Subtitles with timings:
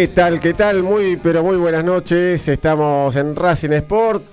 [0.00, 0.40] ¿Qué tal?
[0.40, 0.82] ¿Qué tal?
[0.82, 2.48] Muy, pero muy buenas noches.
[2.48, 4.24] Estamos en Racing Sport.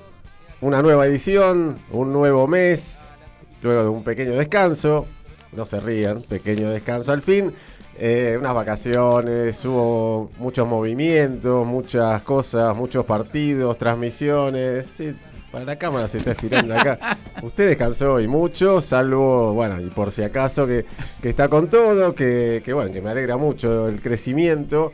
[0.62, 3.10] Una nueva edición, un nuevo mes,
[3.62, 5.08] luego de un pequeño descanso.
[5.52, 7.52] No se rían, pequeño descanso al fin.
[7.98, 14.88] Eh, unas vacaciones, hubo muchos movimientos, muchas cosas, muchos partidos, transmisiones.
[14.96, 15.14] Sí,
[15.52, 16.98] para la cámara se está estirando acá.
[17.44, 20.86] Usted descansó y mucho, salvo, bueno, y por si acaso que,
[21.22, 24.94] que está con todo, que, que bueno, que me alegra mucho el crecimiento.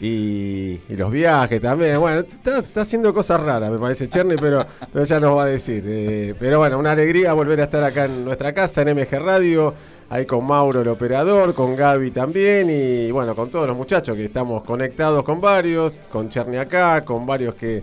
[0.00, 1.98] Y, y los viajes también.
[2.00, 5.84] Bueno, está, haciendo cosas raras, me parece Cherny, pero, pero ya nos va a decir.
[5.86, 9.74] Eh, pero bueno, una alegría volver a estar acá en nuestra casa, en MG Radio,
[10.10, 14.24] ahí con Mauro, el operador, con Gaby también, y bueno, con todos los muchachos que
[14.24, 17.82] estamos conectados con varios, con Cherny acá, con varios que,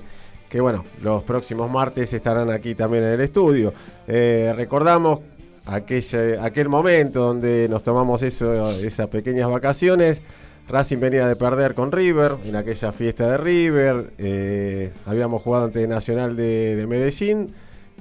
[0.50, 3.74] que bueno, los próximos martes estarán aquí también en el estudio.
[4.08, 5.20] Eh, recordamos
[5.66, 10.22] aquella, aquel momento donde nos tomamos eso, esas pequeñas vacaciones.
[10.72, 14.14] Racing venía de perder con River en aquella fiesta de River.
[14.18, 17.54] eh, habíamos jugado ante Nacional de, de Medellín.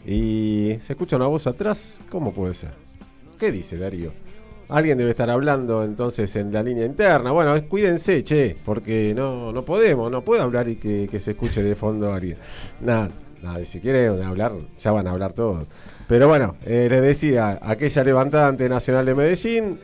[0.06, 2.00] Y se escucha una voz atrás.
[2.10, 2.70] ¿Cómo puede ser?
[3.38, 4.12] ¿Qué dice Darío?
[4.69, 7.32] Alguien debe estar hablando entonces en la línea interna.
[7.32, 11.74] Bueno, cuídense, che, porque no, no podemos, no puedo hablar y que, se escuche de
[11.74, 12.36] fondo alguien.
[12.80, 13.10] Nada,
[13.42, 15.66] nada, si quieren hablar, ya van a hablar todos.
[16.06, 19.80] Pero bueno, eh, les decía, aquella levantada ante Nacional de Medellín,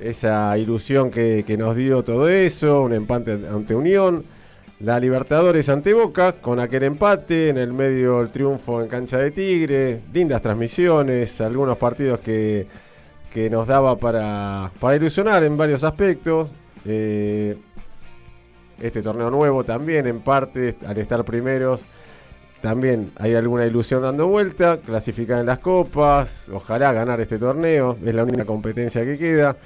[0.00, 4.24] esa ilusión que, nos dio todo eso, un empate ante Unión,
[4.80, 9.30] la Libertadores ante Boca, con aquel empate, en el medio el triunfo en cancha de
[9.30, 12.66] Tigre, lindas transmisiones, algunos partidos que,
[13.32, 16.52] que nos daba para, para ilusionar en varios aspectos.
[16.84, 17.56] Eh,
[18.80, 21.82] este torneo nuevo también, en parte, al estar primeros,
[22.60, 28.14] también hay alguna ilusión dando vuelta, clasificar en las copas, ojalá ganar este torneo, es
[28.14, 29.56] la única competencia que queda.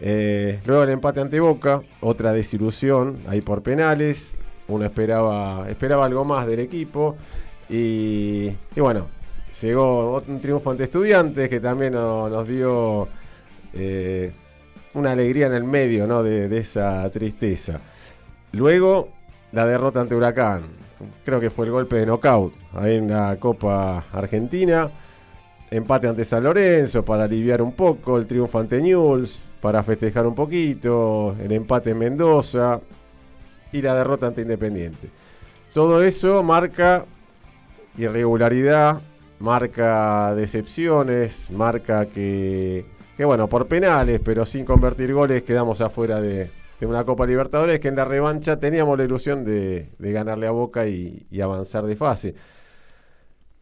[0.00, 4.36] Eh, luego el empate ante Boca, otra desilusión, ahí por penales.
[4.68, 7.16] Uno esperaba, esperaba algo más del equipo.
[7.68, 9.06] Y, y bueno,
[9.62, 13.08] llegó un triunfo ante Estudiantes que también no- nos dio
[13.72, 14.32] eh,
[14.94, 16.22] una alegría en el medio ¿no?
[16.22, 17.80] de, de esa tristeza.
[18.52, 19.08] Luego,
[19.52, 20.62] la derrota ante Huracán.
[21.24, 24.88] Creo que fue el golpe de knockout ahí en la Copa Argentina.
[25.70, 28.16] Empate ante San Lorenzo para aliviar un poco.
[28.16, 31.34] El triunfo ante Newell's para festejar un poquito.
[31.42, 32.82] El empate en Mendoza.
[33.72, 35.08] Y la derrota ante Independiente.
[35.72, 37.06] Todo eso marca
[37.96, 39.00] irregularidad,
[39.38, 42.84] marca decepciones, marca que,
[43.16, 46.50] que bueno, por penales, pero sin convertir goles, quedamos afuera de,
[46.82, 51.26] una Copa Libertadores que en la revancha teníamos la ilusión de, ganarle a Boca y,
[51.30, 52.34] y avanzar de fase.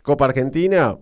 [0.03, 0.99] Copa Argentina,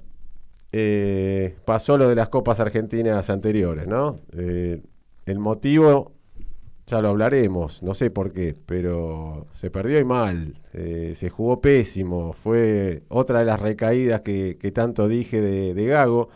[0.72, 4.20] eh, pasó lo de las Copas Argentinas anteriores, ¿no?
[4.36, 4.80] Eh,
[5.30, 6.12] el motivo,
[6.86, 11.60] ya lo hablaremos, no sé por qué, pero se perdió y mal, eh, se jugó
[11.60, 16.28] pésimo, fue otra de las recaídas que, tanto dije de, Gago,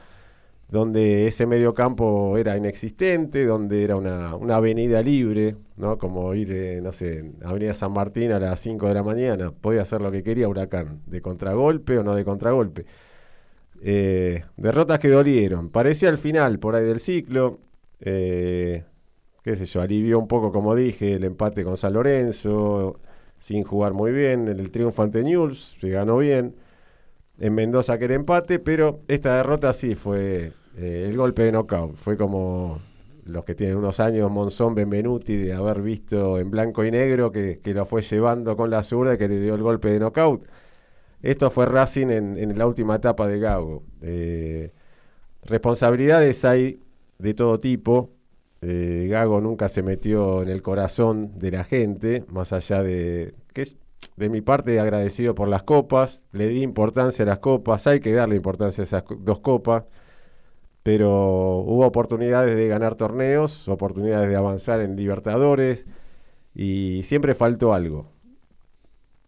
[0.68, 5.98] donde ese medio campo era inexistente, donde era una, una avenida libre, ¿no?
[5.98, 9.52] Como ir, eh, no sé, en Avenida San Martín a las 5 de la mañana,
[9.52, 12.86] podía hacer lo que quería Huracán, de contragolpe o no de contragolpe.
[13.86, 15.68] Eh, derrotas que dolieron.
[15.68, 17.60] Parecía el final por ahí del ciclo.
[18.00, 18.84] Eh,
[19.42, 23.00] qué sé yo, alivió un poco, como dije, el empate con San Lorenzo,
[23.38, 24.48] sin jugar muy bien.
[24.48, 26.56] El triunfo ante Newell's, se ganó bien.
[27.38, 31.96] En Mendoza que era empate, pero esta derrota sí fue eh, el golpe de knockout.
[31.96, 32.80] Fue como
[33.24, 37.60] los que tienen unos años, Monzón Benvenuti, de haber visto en blanco y negro que,
[37.62, 40.46] que lo fue llevando con la zurda que le dio el golpe de knockout.
[41.22, 43.82] Esto fue Racing en, en la última etapa de Gago.
[44.02, 44.72] Eh,
[45.42, 46.80] responsabilidades hay
[47.24, 48.10] de todo tipo.
[48.62, 53.62] Eh, Gago nunca se metió en el corazón de la gente, más allá de que
[53.62, 53.76] es
[54.16, 56.22] de mi parte agradecido por las copas.
[56.32, 59.84] Le di importancia a las copas, hay que darle importancia a esas dos copas.
[60.82, 65.86] Pero hubo oportunidades de ganar torneos, oportunidades de avanzar en Libertadores
[66.54, 68.14] y siempre faltó algo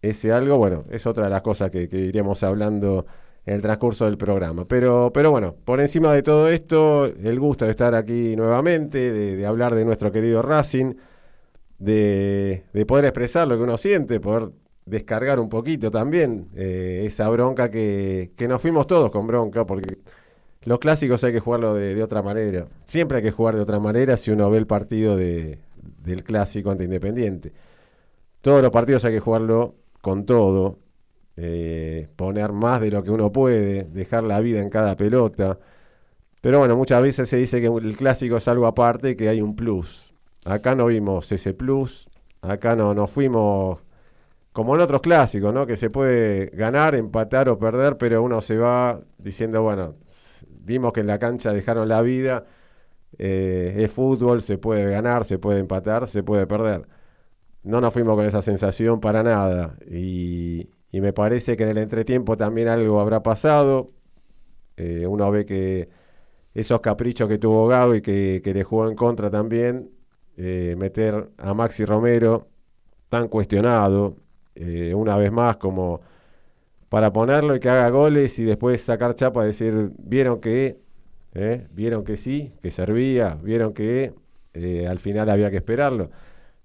[0.01, 3.05] ese algo, bueno, es otra de las cosas que, que iremos hablando
[3.47, 4.65] en el transcurso del programa.
[4.67, 9.45] Pero, pero bueno, por encima de todo esto, el gusto de estar aquí nuevamente, de,
[9.47, 10.93] hablar de nuestro querido Racing,
[11.79, 14.49] de, de poder expresar lo que uno siente, poder
[14.85, 19.97] descargar un poquito también eh, esa bronca que, que nos fuimos todos con bronca, porque
[20.63, 22.67] los clásicos hay que jugarlo de, de otra manera.
[22.85, 25.59] Siempre hay que jugar de otra manera si uno ve el partido de-
[26.03, 27.53] del clásico ante Independiente.
[28.41, 30.77] Todos los partidos hay que jugarlo con todo,
[31.37, 35.59] eh, poner más de lo que uno puede, dejar la vida en cada pelota.
[36.41, 39.55] Pero bueno, muchas veces se dice que el clásico es algo aparte, que hay un
[39.55, 40.13] plus.
[40.45, 42.09] Acá no vimos ese plus,
[42.41, 43.79] acá no, no fuimos
[44.53, 45.67] como en otros clásicos, ¿no?
[45.67, 49.95] Que se puede ganar, empatar o perder, pero uno se va diciendo, bueno,
[50.49, 52.45] vimos que en la cancha dejaron la vida,
[53.19, 56.87] eh, es fútbol, se puede ganar, se puede empatar, se puede perder
[57.67, 59.75] no nos fuimos con esa sensación para nada.
[59.89, 63.91] Y, y me parece que en el entretiempo también algo habrá pasado.
[64.77, 65.89] Eh, uno ve que
[66.53, 69.91] esos caprichos que tuvo Gago y que, le jugó en contra también,
[70.37, 72.47] eh, meter a Maxi Romero
[73.09, 74.15] tan cuestionado,
[74.55, 76.01] eh, una vez más como
[76.89, 80.79] para ponerlo y que haga goles y después sacar chapa y decir, vieron que,
[81.71, 84.13] vieron que sí, que servía, vieron que
[84.89, 86.09] al final había que esperarlo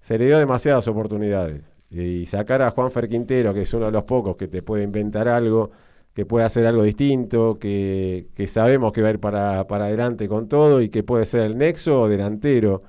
[0.03, 1.63] se le dio demasiadas oportunidades.
[1.93, 5.27] Y sacar a Juanfer Quintero, que es uno de los pocos que te puede inventar
[5.27, 5.71] algo,
[6.13, 10.27] que puede hacer algo distinto, que, que sabemos que va a ir para, para adelante
[10.27, 12.81] con todo y que puede ser el nexo o delantero.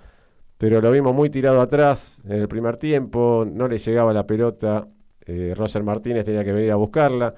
[0.58, 4.88] Pero lo vimos muy tirado atrás en el primer tiempo, no le llegaba la pelota,
[5.26, 7.34] eh, Roger Martínez tenía que venir a buscarla.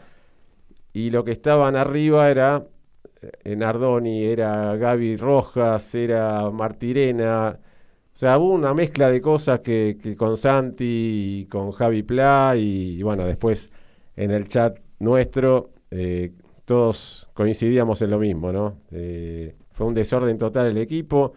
[0.92, 2.64] Y lo que estaban arriba era
[3.44, 7.58] eh, Nardoni, era Gaby Rojas, era Martirena.
[8.16, 13.02] O sea, hubo una mezcla de cosas que, con Santi y con Javi Pla y,
[13.02, 13.70] bueno, después
[14.16, 16.32] en el chat nuestro eh,
[16.64, 18.78] todos coincidíamos en lo mismo, ¿no?
[18.90, 21.34] Eh, fue un desorden total el equipo.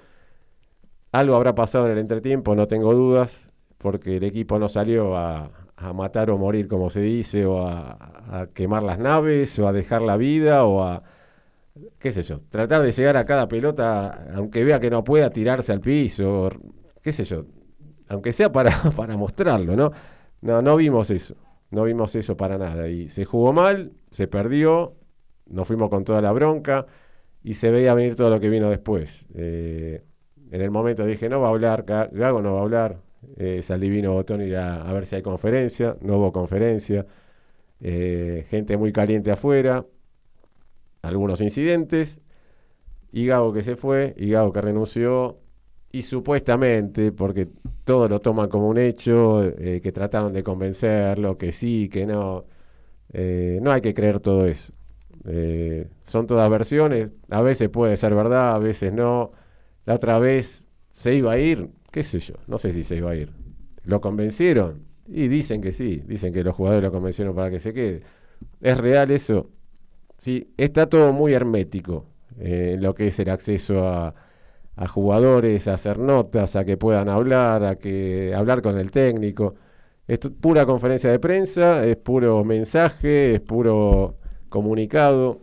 [1.11, 5.51] Algo habrá pasado en el entretiempo, no tengo dudas, porque el equipo no salió a,
[5.93, 10.15] matar o morir, como se dice, o a quemar las naves, o a dejar la
[10.15, 11.03] vida, o a,
[11.99, 15.71] qué sé yo, tratar de llegar a cada pelota, aunque vea que no pueda tirarse
[15.71, 16.49] al piso,
[17.01, 17.45] qué sé yo,
[18.07, 19.91] aunque sea para, para mostrarlo, ¿no?
[20.41, 21.35] No, no vimos eso,
[21.71, 22.87] no vimos eso para nada.
[22.89, 24.95] Y se jugó mal, se perdió,
[25.47, 26.85] nos fuimos con toda la bronca
[27.43, 29.25] y se veía venir todo lo que vino después.
[29.35, 30.03] Eh,
[30.51, 32.97] en el momento dije, no va a hablar, Ga- Gago no va a hablar,
[33.37, 37.05] eh, Saldivino Botón irá a ver si hay conferencia, no hubo conferencia,
[37.81, 39.85] eh, gente muy caliente afuera,
[41.01, 42.21] algunos incidentes,
[43.11, 45.39] y Gago que se fue, y Gago que renunció,
[45.91, 47.47] y supuestamente, porque
[47.83, 52.45] todo lo toman como un hecho, eh, que trataron de convencerlo, que sí, que no,
[53.13, 54.73] eh, no hay que creer todo eso.
[55.25, 59.31] Eh, son todas versiones, a veces puede ser verdad, a veces no.
[59.85, 63.11] La otra vez se iba a ir, qué sé yo, no sé si se iba
[63.11, 63.33] a ir.
[63.83, 64.83] ¿Lo convencieron?
[65.07, 68.03] Y dicen que sí, dicen que los jugadores lo convencieron para que se quede.
[68.61, 69.49] ¿Es real eso?
[70.19, 72.05] Sí, está todo muy hermético
[72.39, 74.13] eh, lo que es el acceso a,
[74.87, 79.55] jugadores, a hacer notas, a que puedan hablar, a que hablar con el técnico.
[80.07, 84.17] Es pura conferencia de prensa, es puro mensaje, es puro
[84.49, 85.39] comunicado.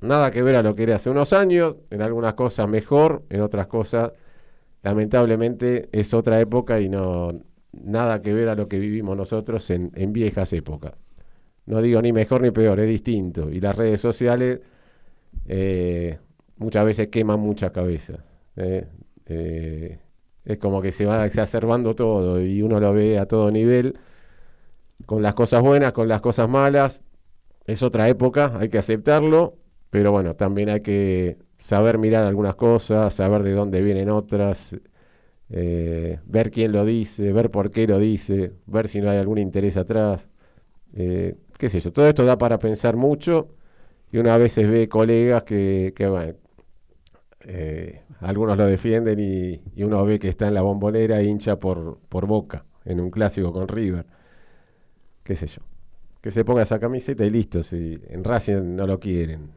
[0.00, 3.40] Nada que ver a lo que era hace unos años, en algunas cosas mejor, en
[3.40, 4.12] otras cosas
[4.82, 7.32] lamentablemente es otra época y no
[7.72, 10.94] nada que ver a lo que vivimos nosotros en, en viejas épocas.
[11.68, 13.50] No digo ni mejor ni peor, es distinto.
[13.50, 14.60] Y las redes sociales
[15.46, 16.18] eh,
[16.56, 18.20] muchas veces queman muchas cabezas.
[18.56, 18.86] ¿eh?
[19.26, 19.98] Eh,
[20.46, 23.98] es como que se va exacerbando todo y uno lo ve a todo nivel,
[25.04, 27.04] con las cosas buenas, con las cosas malas.
[27.66, 29.58] Es otra época, hay que aceptarlo,
[29.90, 34.74] pero bueno, también hay que saber mirar algunas cosas, saber de dónde vienen otras,
[35.50, 39.76] ver quién lo dice, ver por qué lo dice, ver si no hay algún interés
[39.76, 40.28] atrás.
[41.58, 43.48] Qué sé yo, todo esto da para pensar mucho
[44.10, 45.92] y una a veces ve colegas que,
[47.46, 52.26] eh, algunos lo defienden y, uno ve que está en la bombonera hincha por, por
[52.26, 54.06] Boca en un clásico con River.
[55.22, 55.62] Qué sé yo.
[56.22, 57.62] Que se ponga esa camiseta y listo.
[57.62, 59.50] Si en Racing no lo quieren.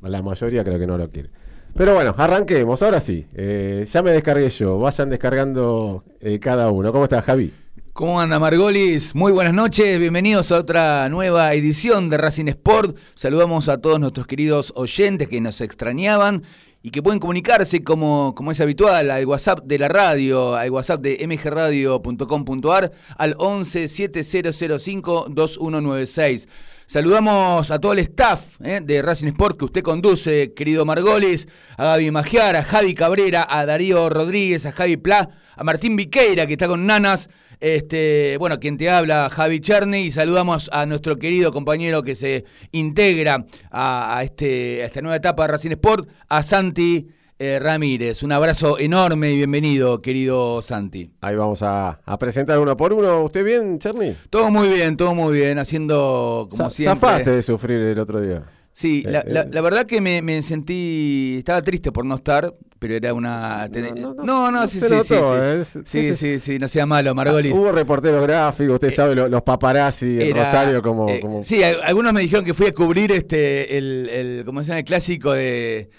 [0.00, 1.30] La mayoría creo que no lo quiere.
[1.74, 2.82] Pero bueno, arranquemos.
[2.82, 3.26] Ahora sí.
[3.34, 4.78] Eh, ya me descargué yo.
[4.78, 6.92] Vayan descargando eh, cada uno.
[6.92, 7.52] ¿Cómo estás, Javi?
[7.94, 9.14] ¿Cómo anda Margolis?
[9.14, 12.96] Muy buenas noches, bienvenidos a otra nueva edición de Racing Sport.
[13.14, 16.42] Saludamos a todos nuestros queridos oyentes que nos extrañaban
[16.82, 21.02] y que pueden comunicarse como, como es habitual al WhatsApp de la radio, al WhatsApp
[21.02, 26.48] de mgradio.com.ar al 11 7005 2196.
[26.86, 31.46] Saludamos a todo el staff eh, de Racing Sport que usted conduce, querido Margolis,
[31.76, 36.46] a Gaby Magiar, a Javi Cabrera, a Darío Rodríguez, a Javi Pla, a Martín Viqueira
[36.46, 37.28] que está con Nanas,
[37.62, 42.44] este, bueno, quien te habla, Javi Cherny, y saludamos a nuestro querido compañero que se
[42.72, 47.06] integra a, a este, a esta nueva etapa de Racing Sport, a Santi
[47.38, 48.22] eh, Ramírez.
[48.22, 51.10] Un abrazo enorme y bienvenido, querido Santi.
[51.20, 53.22] Ahí vamos a, a presentar uno por uno.
[53.22, 54.14] ¿Usted bien, Cherny?
[54.28, 57.00] Todo muy bien, todo muy bien, haciendo como siempre.
[57.00, 58.42] Zafaste de sufrir el otro día.
[58.72, 59.24] Sí, Eh, la, eh.
[59.28, 62.52] la- la verdad que me, me sentí, estaba triste por no estar,
[62.82, 63.68] pero era una...
[63.68, 65.14] No, no, no, no, no, no sí, sí, notó, sí, sí.
[65.14, 67.50] eh, es- Sí, sí, sí, sí, no sea malo, Margoli.
[67.50, 71.08] Ah, hubo reporteros gráficos, usted Eh, sabe, lo- los paparazzi, el Era- Rosario como...
[71.08, 74.68] eh, como- Sí, algunos me dijeron que fui a cubrir este el, el ¿cómo se
[74.70, 74.80] llama?
[74.80, 75.90] el clásico de.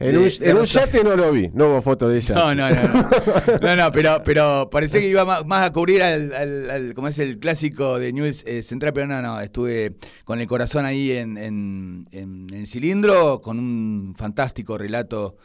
[0.00, 2.34] en de- un, de en un yate no lo vi, no hubo foto de ella.
[2.34, 3.10] No, no, no, no.
[3.62, 7.06] No, no, pero, pero parecía que iba más, más a cubrir al, al, al- ¿cómo
[7.06, 9.94] es el clásico de News eh, Central, pero no, no, estuve
[10.24, 15.36] con el corazón ahí en, en, en- en cilindro, con un fantástico relato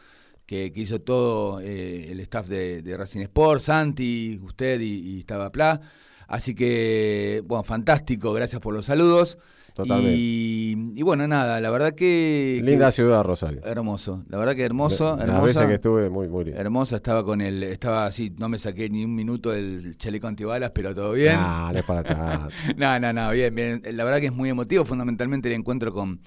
[0.48, 5.18] que, que hizo todo eh, el staff de, de Racing Sport, Santi, usted y, y
[5.20, 5.78] estaba Pla.
[6.26, 9.36] Así que, bueno, fantástico, gracias por los saludos.
[9.74, 10.14] Totalmente.
[10.16, 12.60] Y, y bueno, nada, la verdad que...
[12.64, 13.60] Linda que- ciudad, Rosario.
[13.62, 15.42] Hermoso, la verdad que hermoso, Las hermosa.
[15.42, 16.58] veces que estuve, muy, muy lindo.
[16.58, 20.70] Hermosa, estaba con el, estaba así, no me saqué ni un minuto del chaleco antibalas,
[20.74, 21.36] pero todo bien.
[21.36, 22.48] Nah, no es para.
[22.76, 23.82] No, no, no, bien, bien.
[23.92, 26.20] La verdad que es muy emotivo, fundamentalmente el encuentro con,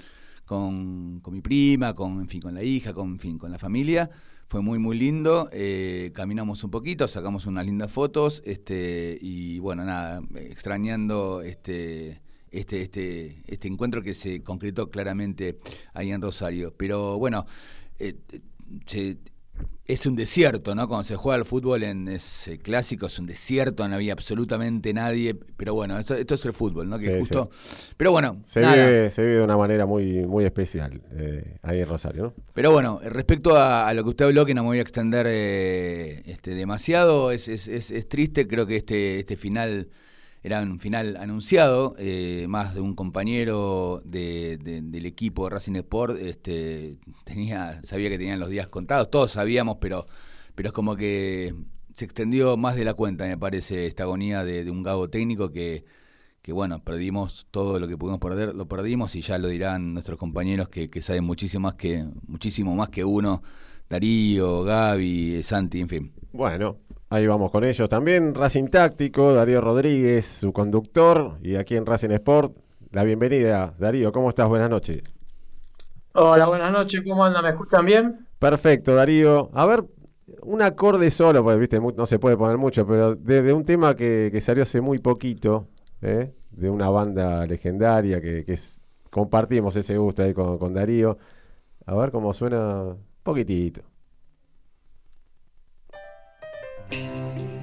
[0.52, 3.58] con, con mi prima, con, en fin, con la hija, con, en fin, con la
[3.58, 4.10] familia.
[4.50, 5.48] Fue muy, muy lindo.
[5.54, 12.82] eh, caminamos un poquito, sacamos unas lindas fotos, este, y bueno, nada, extrañando este, este,
[12.82, 15.58] este, este encuentro que se concretó claramente
[15.94, 16.74] ahí en Rosario.
[16.76, 17.46] Pero bueno,
[17.98, 18.18] eh,
[18.86, 19.20] se-
[19.86, 20.88] es un desierto, ¿no?
[20.88, 25.36] Cuando se juega al fútbol en ese clásico es un desierto, no había absolutamente nadie.
[25.58, 26.98] Pero bueno, esto, esto es el fútbol, ¿no?
[26.98, 27.50] Que Sí, justo.
[27.98, 31.88] Pero bueno, Se vive, se vive de una manera muy, muy especial eh, ahí en
[31.90, 32.34] Rosario, ¿no?
[32.54, 35.26] Pero bueno, respecto a, a lo que usted habló, que no me voy a extender
[35.30, 39.90] eh, este, demasiado, es, es, es- es triste, creo que este, este final
[40.44, 45.76] era un final anunciado, eh, más de un compañero de- de- del equipo de Racing
[45.76, 50.08] Sport, este, tenía, sabía que tenían los días contados, todos sabíamos, pero,
[50.56, 51.54] pero es como que
[51.96, 55.52] se extendió más de la cuenta, me parece, esta agonía de, de un gago técnico
[55.52, 55.86] que,
[56.42, 60.18] que bueno, perdimos todo lo que pudimos perder, lo perdimos y ya lo dirán nuestros
[60.18, 63.44] compañeros que, que saben muchísimo más que, muchísimo más que uno
[63.90, 66.12] Darío, Gaby, Santi, en fin.
[66.32, 66.78] Bueno,
[67.12, 67.88] ahí vamos con ellos.
[67.90, 72.56] También Racing Táctico, Darío Rodríguez, su conductor, y aquí en Racing Sport,
[72.92, 73.74] la bienvenida.
[73.78, 74.48] Darío, ¿cómo estás?
[74.48, 75.04] Buenas noches.
[76.14, 77.44] Hola, buenas noches, ¿cómo andan?
[77.44, 78.28] ¿Me escuchan bien?
[78.40, 79.50] Perfecto, Darío.
[79.54, 79.84] A ver,
[80.44, 84.38] un acorde solo, pues viste, no se puede poner mucho, pero de, un tema que,
[84.42, 85.68] salió hace muy poquito,
[86.02, 86.34] ¿eh?
[86.50, 88.58] de una banda legendaria que,
[89.10, 91.18] compartimos ese gusto ahí con, con Darío.
[91.86, 93.91] A ver cómo suena poquitito.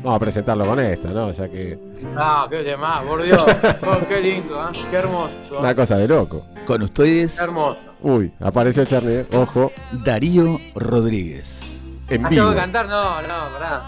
[0.02, 1.30] Vamos a presentarlo con esta, ¿no?
[1.32, 1.78] Ya que.
[2.16, 3.44] Ah, qué demás, por Dios.
[3.86, 4.78] Oh, qué lindo, ¿eh?
[4.90, 5.38] Qué hermoso.
[5.58, 6.44] Una cosa de loco.
[6.66, 7.40] Con ustedes.
[7.40, 7.92] hermoso.
[8.00, 9.26] Uy, apareció Charlie, ¿eh?
[9.34, 9.72] ojo.
[10.04, 11.80] Darío Rodríguez.
[12.08, 12.30] En vivo.
[12.30, 12.88] ¿Tengo que cantar?
[12.88, 13.82] No, no, pará.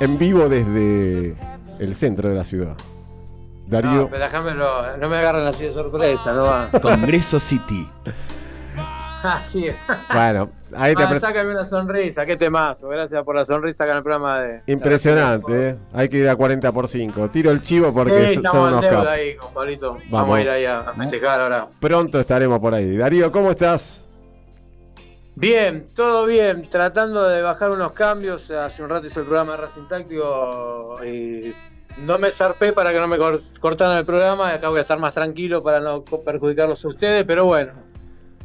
[0.00, 1.36] En vivo desde
[1.78, 2.76] el centro de la ciudad.
[3.66, 3.92] Darío.
[3.92, 6.68] No, pero déjamelo, no me agarren así de sorpresa, no va.
[6.80, 7.88] Congreso City.
[9.22, 9.76] Así es.
[10.12, 12.88] Bueno, ahí te ah, sácame una sonrisa, qué temazo.
[12.88, 14.62] Gracias por la sonrisa en el programa de.
[14.66, 15.76] Impresionante, ¿eh?
[15.92, 17.30] Hay que ir a 40 por 5.
[17.30, 20.02] Tiro el chivo porque sí, son unos ahí, Vamos.
[20.10, 20.38] Vamos.
[20.38, 21.68] a ir ahí a festejar ahora.
[21.78, 22.96] Pronto estaremos por ahí.
[22.96, 24.06] Darío, ¿cómo estás?
[25.34, 26.68] Bien, todo bien.
[26.68, 28.50] Tratando de bajar unos cambios.
[28.50, 31.54] Hace un rato hice el programa de Racing Táctico y
[31.98, 33.18] no me zarpé para que no me
[33.60, 34.52] cortaran el programa.
[34.52, 37.91] Acá voy a estar más tranquilo para no perjudicarlos a ustedes, pero bueno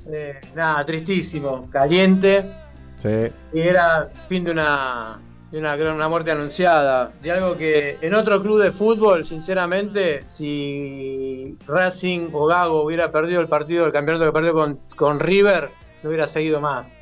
[0.10, 2.52] eh, nada, tristísimo, caliente.
[2.96, 3.32] Sí.
[3.54, 5.20] Y era fin de una,
[5.52, 7.12] de una, una muerte anunciada.
[7.22, 13.42] De algo que en otro club de fútbol, sinceramente, si Racing o Gago hubiera perdido
[13.42, 15.70] el partido, el campeonato que perdió con, con River,
[16.02, 17.00] no hubiera seguido más.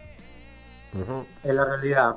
[1.43, 2.15] En la realidad.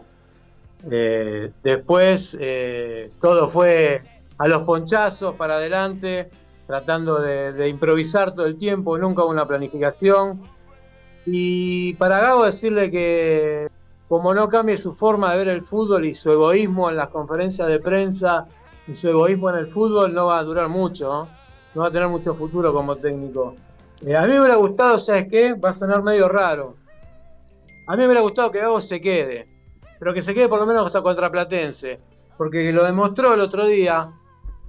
[0.89, 4.01] Eh, después eh, todo fue
[4.39, 6.31] a los ponchazos para adelante,
[6.69, 10.41] tratando de, de improvisar todo el tiempo, nunca hubo una planificación
[11.33, 13.69] y para Gago decirle que
[14.09, 17.69] como no cambie su forma de ver el fútbol y su egoísmo en las conferencias
[17.69, 18.47] de prensa
[18.87, 21.29] y su egoísmo en el fútbol no va a durar mucho,
[21.75, 23.55] no, va a tener mucho futuro como técnico.
[24.05, 25.53] Eh, a mí me hubiera gustado, ¿sabes qué?
[25.53, 26.77] Va a sonar medio raro.
[27.87, 29.47] A mí me hubiera gustado que Gago se quede,
[29.99, 31.99] pero que se quede por lo menos hasta contra Platense,
[32.39, 34.11] porque lo demostró el otro día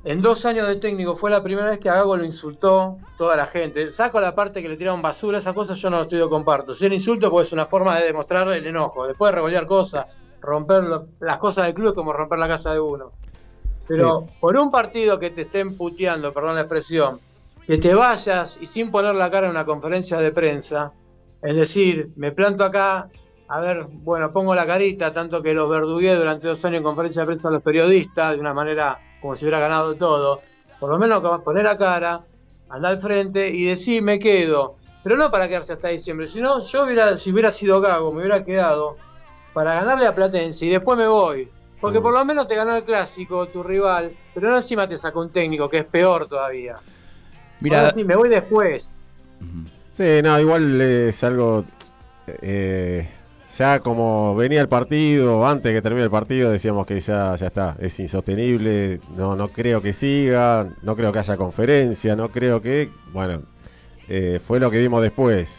[0.06, 3.36] en dos años de técnico fue la primera vez que a Gago lo insultó toda
[3.36, 3.92] la gente.
[3.92, 6.74] Saco la parte que le tiraron basura, esas cosas yo no estoy comparto.
[6.74, 9.06] Si el insulto pues es una forma de demostrar el enojo.
[9.06, 10.06] Después de revolear cosas,
[10.42, 10.84] romper
[11.20, 13.12] las cosas del club como romper la casa de uno.
[13.88, 17.20] Pero por un partido que te estén puteando, perdón la expresión,
[17.66, 20.94] que te vayas y sin poner la cara en una conferencia de prensa,
[21.42, 23.10] es decir, me planto acá,
[23.48, 27.24] a ver, bueno, pongo la carita, tanto que los verdugué durante dos años en conferencia
[27.24, 30.42] de prensa a los periodistas de una manera como si hubiera ganado todo,
[30.80, 32.22] por lo menos poner la cara,
[32.70, 34.76] andar al frente y decir me quedo.
[35.04, 38.44] Pero no para quedarse hasta diciembre, sino yo hubiera, si hubiera sido Gago, me hubiera
[38.44, 38.96] quedado
[39.54, 41.50] para ganarle a Platense y después me voy.
[41.80, 42.04] Porque mm.
[42.04, 45.32] por lo menos te ganó el clásico, tu rival, pero no encima te sacó un
[45.32, 46.78] técnico, que es peor todavía.
[47.62, 49.02] Mira, sí, me voy después.
[49.92, 51.66] Sí, no, igual es algo
[52.28, 53.10] eh,
[53.60, 57.76] ya como venía el partido, antes que termine el partido, decíamos que ya, ya está,
[57.80, 62.90] es insostenible, no, no creo que siga, no creo que haya conferencia, no creo que,
[63.12, 63.42] bueno,
[64.08, 65.50] eh, fue lo que vimos después,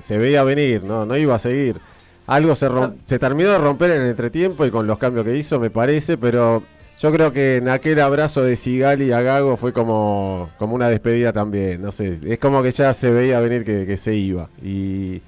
[0.00, 1.80] se, veía venir, no, no iba a seguir.
[2.28, 2.68] Algo se,
[3.06, 6.16] se terminó de romper en el entretiempo y con los cambios que hizo, me parece,
[6.16, 6.62] pero
[6.96, 11.32] yo creo que en aquel abrazo de Sigali a Gago fue como, como una despedida
[11.32, 14.48] también, no sé, es como que ya se veía venir que, que se iba.
[14.62, 15.22] Y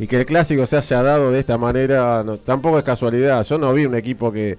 [0.00, 3.44] y que el clásico se haya dado de esta manera tampoco es casualidad.
[3.44, 4.56] Yo no vi un equipo que,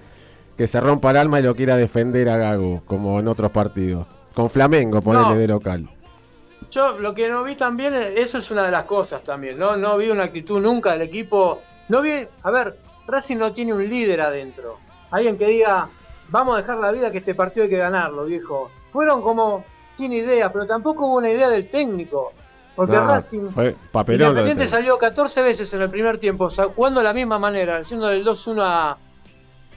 [0.67, 4.05] se rompa el alma y lo quiera defender a Gago, como en otros partidos.
[4.35, 5.89] Con Flamengo, ponerle de local.
[6.69, 9.75] Yo lo que no vi también, eso es una de las cosas también, ¿no?
[9.77, 11.61] No vi una actitud nunca del equipo.
[11.89, 12.11] No vi,
[12.43, 12.77] a ver,
[13.07, 14.77] Racing no tiene un líder adentro.
[15.09, 15.89] Alguien que diga,
[16.29, 18.69] vamos a dejar la vida que este partido hay que ganarlo, viejo.
[18.93, 19.65] Fueron como,
[19.97, 22.31] tiene idea, pero tampoco hubo una idea del técnico.
[22.75, 27.37] Porque Racing fue Independiente salió 14 veces en el primer tiempo, jugando de la misma
[27.37, 28.97] manera, haciendo del 2-1 a,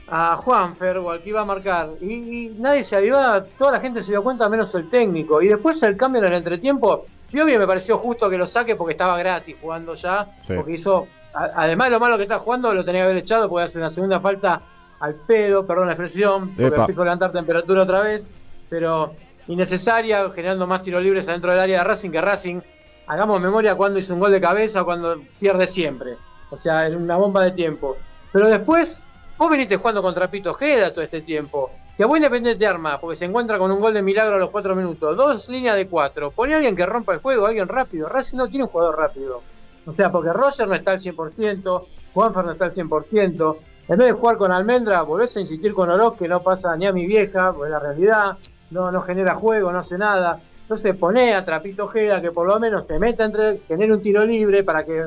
[0.07, 1.89] a Juanfer o al que iba a marcar.
[2.01, 5.41] Y, nadie se avivaba, toda la gente se dio cuenta, menos el técnico.
[5.41, 8.75] Y después el cambio en el entretiempo, yo bien me pareció justo que lo saque
[8.75, 10.27] porque estaba gratis jugando ya.
[10.47, 13.65] Porque hizo, además de lo malo que está jugando, lo tenía que haber echado porque
[13.65, 14.61] hace una segunda falta
[14.99, 18.31] al pedo, perdón la expresión, porque empiezo a levantar temperatura otra vez.
[18.69, 19.13] Pero
[19.47, 22.61] innecesaria, generando más tiros libres adentro del área de Racing que Racing
[23.07, 26.17] hagamos memoria cuando hizo un gol de cabeza o cuando pierde siempre.
[26.49, 27.97] O sea, en una bomba de tiempo.
[28.31, 29.01] Pero después,
[29.37, 31.71] vos viniste jugando contra Pito Jeda todo este tiempo.
[31.97, 34.39] Que a vos Independiente te arma, porque se encuentra con un gol de milagro a
[34.39, 35.15] los cuatro minutos.
[35.15, 36.31] Dos líneas de cuatro.
[36.31, 38.09] Pone a alguien que rompa el juego, alguien rápido.
[38.09, 39.41] Racing no tiene un jugador rápido.
[39.85, 43.57] O sea, porque Roger no está al 100%, Juanfer no está al 100%.
[43.87, 46.87] En vez de jugar con Almendra, volvés a insistir con Oroz, que no pasa ni
[46.87, 48.37] a mi vieja, pues la realidad,
[48.71, 50.39] no, no genera juego, no hace nada.
[50.65, 54.25] Entonces pone a Trapito Ojeda que por lo menos se meta entre, genere un tiro
[54.25, 55.05] libre para que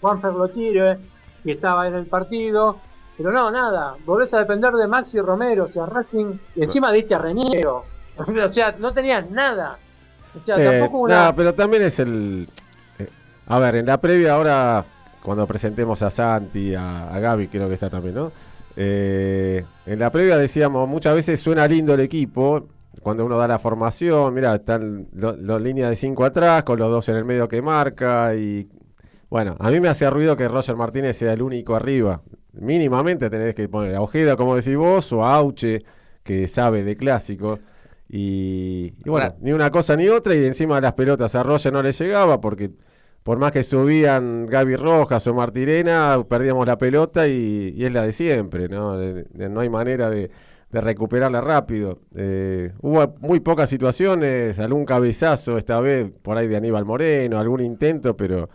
[0.00, 0.98] Juanfer lo tire
[1.44, 2.78] y estaba en el partido.
[3.16, 7.14] Pero no, nada, volvés a depender de Maxi Romero, o sea, Racing, y encima diste
[7.14, 7.84] a Reniero.
[8.16, 9.78] o sea, no tenías nada.
[10.34, 11.26] O sea, Sí, tampoco una.
[11.26, 12.48] no, pero también es el.
[12.98, 13.08] eh,
[13.46, 14.84] a ver, en la previa ahora,
[15.22, 18.32] cuando presentemos a Santi, a, a Gaby, creo que está también, ¿no?
[18.74, 22.66] Eh, en la previa decíamos, muchas veces suena lindo el equipo.
[23.02, 27.08] Cuando uno da la formación, mira, están los líneas de 5 atrás, con los dos
[27.08, 28.34] en el medio que marca.
[28.34, 28.68] Y
[29.30, 32.22] bueno, a mí me hacía ruido que Roger Martínez sea el único arriba.
[32.52, 35.84] Mínimamente tenés que poner a Ojeda, como decís vos, o a Auche,
[36.22, 37.60] que sabe de clásico.
[38.08, 39.38] Y, y bueno, Claro.
[39.40, 42.70] ni una cosa ni otra, y encima las pelotas a Roger no le llegaba, porque
[43.22, 48.04] por más que subían Gaby Rojas o Martirena, perdíamos la pelota y, y es la
[48.04, 48.96] de siempre, ¿no?
[48.96, 50.30] No hay manera de,
[50.76, 52.00] de recuperarla rápido.
[52.14, 57.62] Eh, hubo muy pocas situaciones, algún cabezazo esta vez por ahí de Aníbal Moreno, algún
[57.62, 58.48] intento, pero,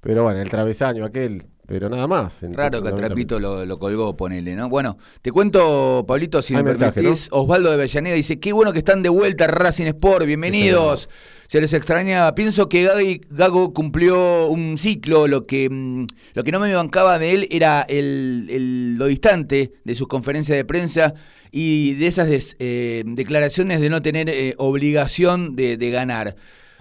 [0.00, 2.40] pero bueno, el travesaño aquel, pero nada más.
[2.52, 4.68] Raro que en- Trapito lo, lo colgó, ponele, ¿no?
[4.68, 7.28] Bueno, te cuento, Pablito, si Hay me mensaje, permitís.
[7.32, 11.08] Osvaldo de Avellaneda dice, qué bueno que están de vuelta Racing Sport, bienvenidos.
[11.48, 12.34] Se les extrañaba.
[12.34, 17.34] Pienso que Gago, cumplió un ciclo, lo que, mm, lo que no me bancaba de
[17.34, 21.14] él era el, lo distante de sus conferencias de prensa
[21.52, 26.36] y de esas des- eh, declaraciones de no tener eh, obligación de, de ganar.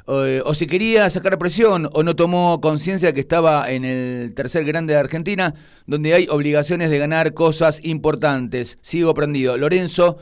[0.08, 4.64] Eh, o se quería sacar presión o no tomó conciencia que estaba en el tercer
[4.64, 5.54] grande de Argentina,
[5.88, 8.78] donde hay obligaciones de ganar cosas importantes.
[8.82, 9.58] Sigo prendido.
[9.58, 10.18] Lorenzo,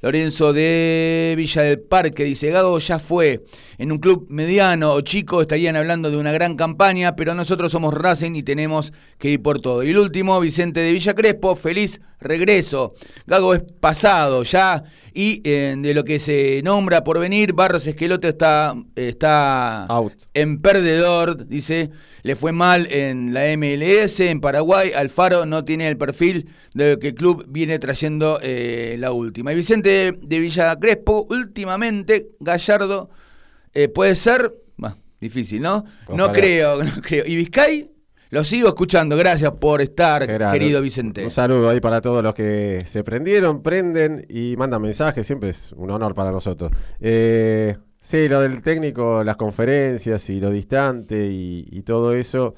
[0.00, 3.44] Lorenzo de Villa del Parque dice, Gago ya fue.
[3.78, 7.92] En un club mediano o chico estarían hablando de una gran campaña, pero nosotros somos
[7.94, 9.82] Racing y tenemos que ir por todo.
[9.82, 12.94] Y el último, Vicente de Villa Crespo, feliz regreso.
[13.26, 14.84] Gago es pasado ya
[15.14, 20.12] y eh, de lo que se nombra por venir, Barros Esquelote está, está Out.
[20.34, 21.90] en perdedor, dice,
[22.22, 27.08] le fue mal en la MLS, en Paraguay, Alfaro no tiene el perfil de que
[27.08, 29.52] el club viene trayendo eh, la última.
[29.52, 33.10] Y Vicente de Villa Crespo, últimamente, Gallardo,
[33.74, 35.84] eh, puede ser, bah, difícil, ¿no?
[36.14, 37.24] No creo, no creo.
[37.26, 37.90] Y Vizcay,
[38.30, 41.24] lo sigo escuchando, gracias por estar, querido Vicente.
[41.24, 45.26] Un saludo ahí para todos los que se prendieron, prenden y mandan mensajes.
[45.26, 46.70] Siempre es un honor para nosotros.
[47.00, 47.76] Eh,
[48.08, 52.54] sí, lo del técnico, las conferencias y lo distante y, todo eso.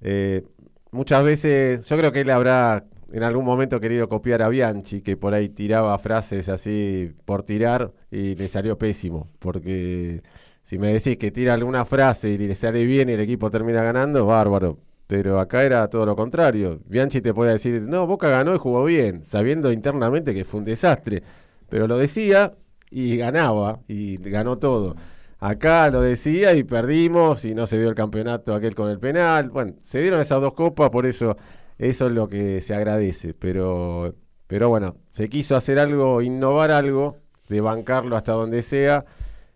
[0.00, 0.44] eh,
[0.92, 5.16] muchas veces, yo creo que él habrá en algún momento querido copiar a Bianchi, que
[5.16, 9.28] por ahí tiraba frases así por tirar y le salió pésimo.
[9.40, 10.22] Porque
[10.64, 13.82] si me decís que tira alguna frase y le sale bien y el equipo termina
[13.82, 14.78] ganando, bárbaro.
[15.06, 16.80] Pero acá era todo lo contrario.
[16.86, 20.64] Bianchi te puede decir, no, Boca ganó y jugó bien, sabiendo internamente que fue un
[20.64, 21.22] desastre.
[21.68, 22.54] Pero lo decía
[22.94, 24.94] y ganaba y ganó todo.
[25.40, 29.50] Acá lo decía y perdimos y no se dio el campeonato aquel con el penal.
[29.50, 31.36] Bueno, se dieron esas dos copas, por eso
[31.76, 33.34] eso es lo que se agradece.
[33.34, 34.14] Pero,
[34.46, 37.16] pero bueno, se quiso hacer algo, innovar algo,
[37.48, 39.04] de bancarlo hasta donde sea,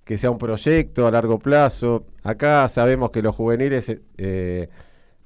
[0.04, 2.06] que sea un proyecto a largo plazo.
[2.24, 4.68] Acá sabemos que los juveniles eh,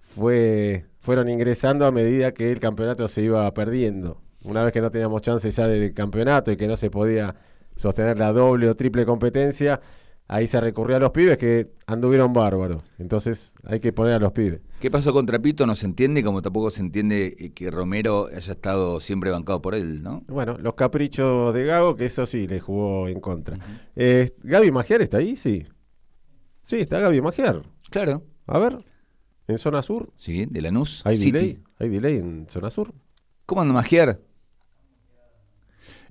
[0.00, 4.20] fue, fueron ingresando a medida que el campeonato se iba perdiendo.
[4.44, 7.34] Una vez que no teníamos chance ya del campeonato y que no se podía
[7.76, 9.80] sostener la doble o triple competencia,
[10.28, 12.82] ahí se recurrió a los pibes que anduvieron bárbaros.
[12.98, 14.60] Entonces hay que poner a los pibes.
[14.80, 15.66] ¿Qué pasó con Trapito?
[15.66, 20.02] No se entiende, como tampoco se entiende que Romero haya estado siempre bancado por él,
[20.02, 20.24] ¿no?
[20.28, 23.58] Bueno, los caprichos de Gago, que eso sí le jugó en contra.
[23.94, 25.36] Eh, ¿Gaby Magiar está ahí?
[25.36, 25.66] Sí.
[26.64, 27.62] Sí, está Gaby Magiar.
[27.90, 28.22] Claro.
[28.46, 28.84] A ver,
[29.46, 30.12] en zona sur.
[30.16, 31.02] Sí, de Lanús.
[31.04, 31.32] ¿Hay City.
[31.32, 31.58] delay?
[31.78, 32.92] ¿Hay delay en zona sur?
[33.46, 34.18] ¿Cómo anda Magiar?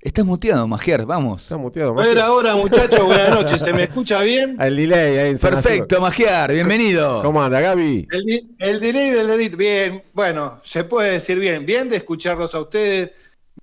[0.02, 1.42] Estás muteado, Magiar, vamos.
[1.44, 1.90] Está muteado.
[1.92, 2.26] A ver Magiar.
[2.26, 3.60] ahora, muchachos, buenas noches.
[3.60, 4.56] ¿Se me escucha bien?
[4.60, 5.38] El delay ahí en.
[5.38, 7.22] Perfecto, Magiar, bienvenido.
[7.22, 8.08] ¿Cómo anda, Gaby?
[8.10, 10.02] El, di- el delay del edit, bien.
[10.12, 11.64] Bueno, se puede decir bien.
[11.66, 13.12] Bien de escucharlos a ustedes,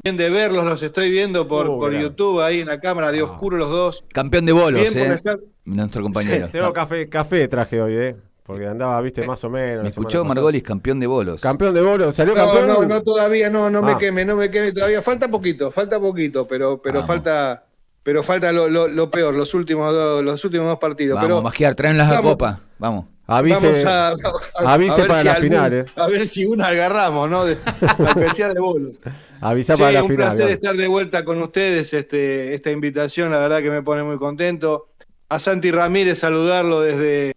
[0.02, 1.92] bien de verlos, los estoy viendo por, por.
[1.94, 3.26] YouTube ahí en la cámara de Ah.
[3.26, 4.06] oscuro los dos.
[4.14, 5.16] Campeón de bolos, Bien por eh.
[5.16, 5.40] estar.
[5.66, 6.48] Nuestro compañero.
[6.54, 8.16] Tengo café, café traje hoy, ¿eh?
[8.50, 9.84] Porque andaba, viste, más o menos.
[9.84, 10.26] Me escuchó.
[10.26, 11.40] Margolis, campeón de bolos.
[11.40, 12.68] Campeón de bolo, ¿salió No, campeón?
[12.68, 13.82] no, no, todavía no, no Ah.
[13.84, 15.04] me queme, no me queme todavía.
[15.04, 17.08] Falta poquito, falta poquito, pero, pero Vamos.
[17.08, 17.64] falta,
[18.02, 21.14] pero falta lo, lo- lo peor, los últimos dos, los últimos dos partidos.
[21.18, 22.32] Vamos, pero Magiar, traen las Vamos.
[22.32, 22.60] copa.
[22.80, 23.06] Vamos.
[23.28, 25.86] Avise, vamos a, a- avise a para si la algún- final, eh.
[25.96, 27.46] A ver si una agarramos, ¿no?
[27.46, 27.56] De,
[28.00, 28.96] la especial de bolos.
[29.42, 30.26] avisa Sí, para la un final.
[30.26, 30.54] placer Gaby.
[30.54, 31.94] estar de vuelta con ustedes.
[31.94, 34.88] Este, esta invitación, la verdad que me pone muy contento.
[35.30, 37.34] A Santi Ramírez saludarlo desde,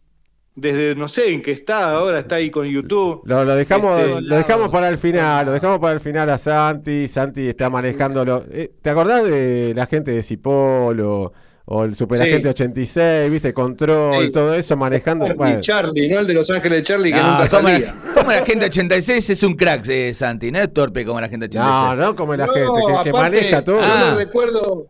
[0.54, 3.22] desde no sé en qué está ahora, está ahí con YouTube.
[3.24, 6.38] Lo, lo dejamos, Este, lo dejamos para el final, lo dejamos para el final a
[6.38, 7.08] Santi.
[7.08, 8.44] Santi está manejándolo.
[8.50, 11.32] Eh, ¿Te acordás de la gente de Cipol o,
[11.84, 12.50] el Superagente Sí.
[12.50, 14.32] 86, viste, control, Sí.
[14.32, 15.26] todo eso manejando?
[15.26, 16.18] Y Bueno, Charlie, ¿no?
[16.18, 17.94] El de Los Ángeles Charlie que No, nunca como, salía.
[17.94, 21.28] la, como la gente 86 es un crack, eh, Santi, no es torpe como la
[21.30, 21.96] gente 86.
[21.96, 23.80] no, no como la No, gente que, que maneja todo.
[23.80, 24.08] Yo Ah.
[24.10, 24.86] lo recuerdo,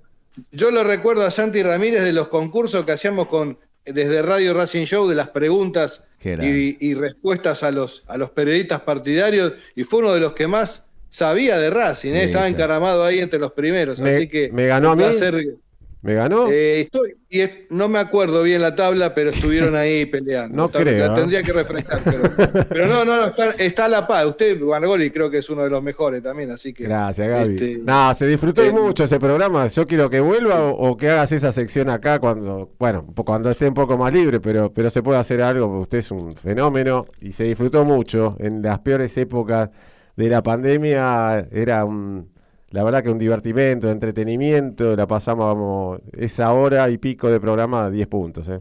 [0.50, 4.84] yo lo recuerdo a Santi Ramírez de los concursos que hacíamos con desde Radio Racing
[4.84, 6.02] Show de las preguntas
[6.46, 10.46] y, y respuestas a los a los periodistas partidarios y fue uno de los que
[10.46, 12.24] más sabía de Racing, Sí, ¿eh?
[12.24, 12.52] estaba sí.
[12.52, 15.02] encaramado ahí entre los primeros, Me- así que me ganó a mí.
[15.02, 15.56] placer.
[16.02, 16.48] ¿Me ganó?
[16.50, 20.56] Eh, estoy, y es- no me acuerdo bien la tabla, pero estuvieron ahí peleando.
[20.56, 24.26] No creo, La tendría que refrescar, pero, pero no, no, no, está, la paz.
[24.26, 26.84] Usted, Margoli, creo que es uno de los mejores también, así que.
[26.84, 27.54] Gracias, Gaby.
[27.54, 29.68] este, no, se disfrutó eh, mucho ese programa.
[29.68, 33.68] Yo quiero que vuelva o, o que hagas esa sección acá cuando, bueno, cuando esté
[33.68, 35.68] un poco más libre, pero, pero se puede hacer algo.
[35.68, 38.36] porque Usted es un fenómeno y se disfrutó mucho.
[38.40, 39.70] En las peores épocas
[40.16, 42.31] de la pandemia era un,
[42.72, 44.96] la verdad que un divertimento, entretenimiento.
[44.96, 48.48] La pasamos esa hora y pico de programa a 10 puntos.
[48.48, 48.60] ¿eh?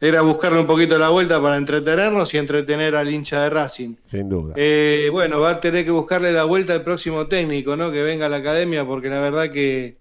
[0.00, 3.96] Era buscarle un poquito la vuelta para entretenernos y entretener al hincha de Racing.
[4.06, 4.54] Sin duda.
[4.56, 7.92] Eh, bueno, va a tener que buscarle la vuelta al próximo técnico, ¿no?
[7.92, 9.98] Que venga a la academia, porque la verdad que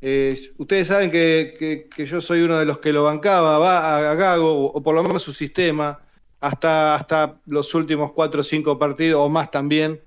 [0.00, 3.78] eh, ustedes saben que, que- que yo soy uno de los que lo bancaba, va
[3.80, 6.00] a, a Gago, o, o por lo menos su sistema,
[6.40, 10.00] hasta, hasta los últimos cuatro o cinco partidos, o más también,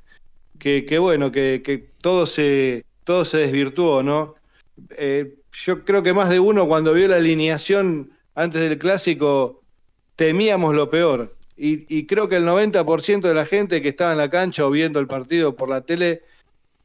[0.58, 1.62] que, que bueno, que
[2.08, 4.36] todo se, todo se desvirtuó, ¿no?
[4.92, 9.62] Eh, yo creo que más de uno cuando vio la alineación antes del clásico
[10.16, 11.36] temíamos lo peor.
[11.58, 15.02] Y, creo que el 90% de la gente que estaba en la cancha o viendo
[15.02, 16.22] el partido por la tele,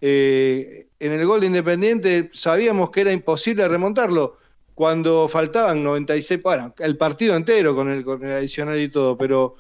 [0.01, 4.39] eh, en el gol de Independiente sabíamos que era imposible remontarlo.
[4.75, 9.55] Cuando faltaban 96, bueno, el partido entero con el, con el adicional y todo, pero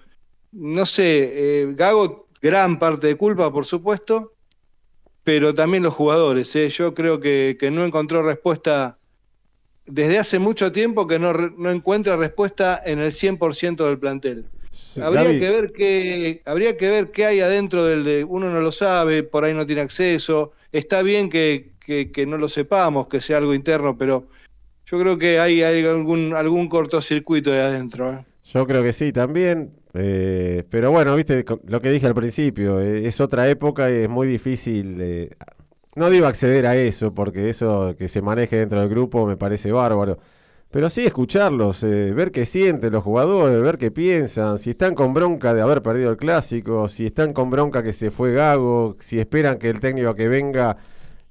[0.51, 4.32] no sé, eh, Gago, gran parte de culpa, por supuesto,
[5.25, 6.55] pero también los jugadores.
[6.57, 6.69] eh.
[6.69, 8.99] Yo creo que, que no encontró respuesta
[9.87, 14.45] desde hace mucho tiempo que no, no encuentra respuesta en el 100% del plantel.
[15.01, 18.73] Habría que ver qué habría que ver qué hay adentro del de uno no lo
[18.73, 20.53] sabe, por ahí no tiene acceso.
[20.71, 24.29] Está bien que, que- que no lo sepamos, que sea algo interno, pero
[24.87, 28.13] yo creo que hay, hay algún algún cortocircuito de adentro.
[28.13, 28.25] ¿eh?
[28.53, 29.73] Yo creo que sí también.
[29.95, 34.09] eh, pero bueno, viste lo que dije al principio, eh, es otra época y es
[34.09, 34.99] muy difícil.
[35.01, 35.31] eh,
[35.95, 39.73] no digo acceder a eso, porque eso que se maneje dentro del grupo me parece
[39.73, 40.19] bárbaro.
[40.71, 45.12] Pero sí escucharlos, eh, ver qué sienten los jugadores, ver qué piensan, si están con
[45.15, 49.19] bronca de haber perdido el clásico, si están con bronca que se fue Gago, si
[49.19, 50.79] esperan que el técnico que venga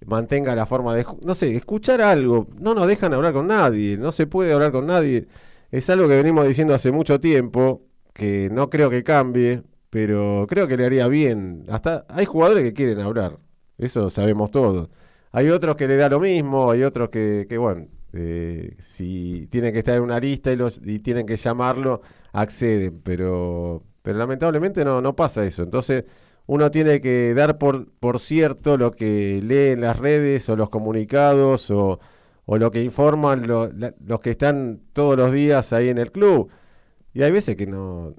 [0.06, 1.06] mantenga la forma de...
[1.26, 2.48] No sé, escuchar algo.
[2.60, 5.28] No nos dejan hablar con nadie, no se puede hablar con nadie.
[5.72, 10.68] Es algo que venimos diciendo hace mucho tiempo, que no creo que cambie, pero creo
[10.68, 11.64] que le haría bien.
[11.70, 13.40] Hasta hay jugadores que quieren hablar,
[13.78, 14.90] eso sabemos todos.
[15.32, 19.72] Hay otros que le da lo mismo, hay otros que, que bueno, eh, si tienen
[19.72, 22.02] que estar en una lista y, los, y tienen que llamarlo,
[22.34, 25.64] acceden, pero, pero lamentablemente no, no pasa eso.
[25.64, 26.04] Entonces
[26.48, 30.70] uno tiene que dar por, por cierto lo que lee en las redes o los
[30.70, 32.00] comunicados o,
[32.46, 33.70] o lo que informan lo-
[34.06, 36.50] los que están todos los días ahí en el club.
[37.14, 38.16] Y hay veces que no,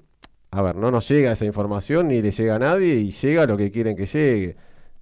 [0.51, 3.57] a ver, no nos llega esa información ni le llega a nadie y llega lo
[3.57, 4.55] que quieren que llegue.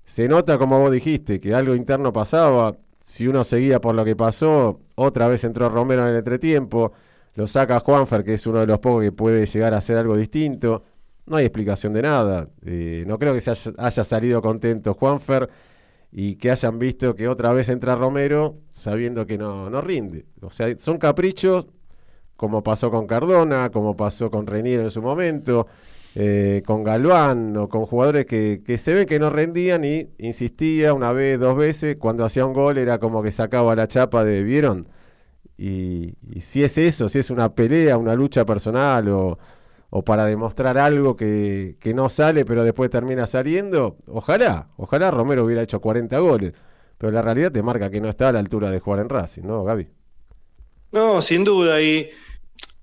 [0.05, 2.77] Se nota, como vos dijiste, que algo interno pasaba.
[3.03, 6.91] Si uno seguía por lo que pasó, otra vez entró Romero en el entretiempo,
[7.35, 10.15] lo saca Juanfer, que es uno de los pocos que puede llegar a hacer algo
[10.17, 10.83] distinto.
[11.25, 12.47] No hay explicación de nada.
[12.65, 15.49] Eh, no creo que se haya, haya salido contento Juanfer
[16.11, 20.25] y que hayan visto que otra vez entra Romero sabiendo que no, no rinde.
[20.41, 21.67] O sea, son caprichos
[22.35, 25.67] como pasó con Cardona, como pasó con Reiniero en su momento,
[26.15, 30.93] eh, con Galván o con jugadores que, que se ven que no rendían y insistía
[30.93, 34.43] una vez, dos veces, cuando hacía un gol era como que sacaba la chapa de,
[34.43, 34.87] ¿vieron?
[35.57, 39.37] Y, y si es eso, si es una pelea, una lucha personal o,
[39.91, 45.45] o para demostrar algo que, que no sale pero después termina saliendo, ojalá, ojalá Romero
[45.45, 46.53] hubiera hecho 40 goles,
[46.97, 49.43] pero la realidad te marca que no está a la altura de jugar en Racing,
[49.43, 49.89] ¿no, Gaby?
[50.93, 51.81] No, sin duda.
[51.81, 52.09] Y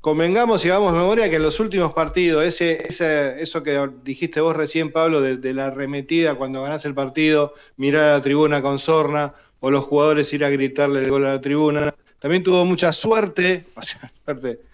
[0.00, 4.54] convengamos y hagamos memoria que en los últimos partidos, ese, ese, eso que dijiste vos
[4.54, 8.78] recién, Pablo, de, de la arremetida cuando ganás el partido, mirar a la tribuna con
[8.78, 11.94] sorna, o los jugadores ir a gritarle el gol a la tribuna.
[12.18, 14.67] También tuvo mucha suerte, o sea, suerte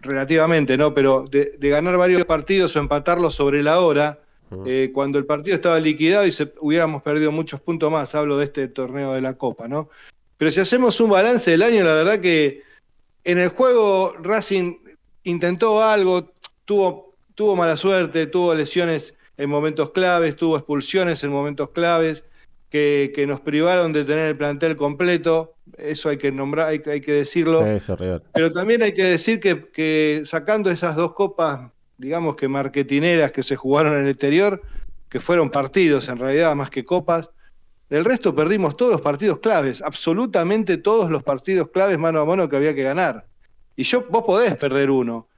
[0.00, 0.94] relativamente, ¿no?
[0.94, 4.20] Pero de, de ganar varios partidos o empatarlos sobre la hora,
[4.64, 8.14] eh, cuando el partido estaba liquidado y se, hubiéramos perdido muchos puntos más.
[8.14, 9.88] Hablo de este torneo de la Copa, ¿no?
[10.38, 12.62] Pero si hacemos un balance del año, la verdad que
[13.24, 14.76] en el juego Racing
[15.24, 16.32] intentó algo,
[16.64, 22.22] tuvo, tuvo mala suerte, tuvo lesiones en momentos claves, tuvo expulsiones en momentos claves
[22.70, 25.55] que, que nos privaron de tener el plantel completo.
[25.78, 27.64] Eso hay que nombrar, hay, que- hay que decirlo.
[27.66, 27.96] Eso.
[28.32, 33.42] Pero también hay que decir que, que sacando esas dos copas, digamos que marketineras que
[33.42, 34.62] se jugaron en el exterior,
[35.08, 37.30] que fueron partidos en realidad más que copas,
[37.88, 42.48] del resto perdimos todos los partidos claves, absolutamente todos los partidos claves mano a mano
[42.48, 43.26] que había que ganar.
[43.76, 45.28] Y yo, vos podés perder uno.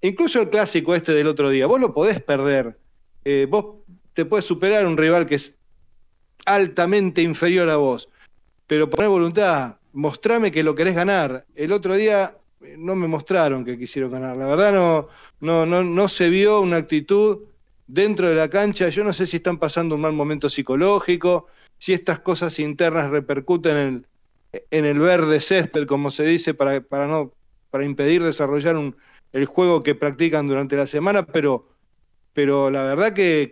[0.00, 2.78] Incluso el clásico este del otro día, vos lo podés perder.
[3.24, 3.84] Eh, vos
[4.14, 5.52] te puedes superar un rival que es
[6.46, 8.08] altamente inferior a vos.
[8.66, 11.44] Pero poner voluntad, mostrame que lo querés ganar.
[11.56, 14.36] El otro día eh, no me mostraron que quisieron ganar.
[14.36, 15.08] La verdad no,
[15.40, 17.40] no, no, no se vio una actitud
[17.88, 18.88] dentro de la cancha.
[18.90, 23.76] Yo no sé si están pasando un mal momento psicológico, si estas cosas internas repercuten
[23.76, 24.06] en
[24.52, 27.32] el, en el verde césped, como se dice, para, para, no,
[27.70, 28.96] para impedir desarrollar un,
[29.32, 31.68] el juego que practican durante la semana, pero,
[32.32, 33.50] pero la verdad que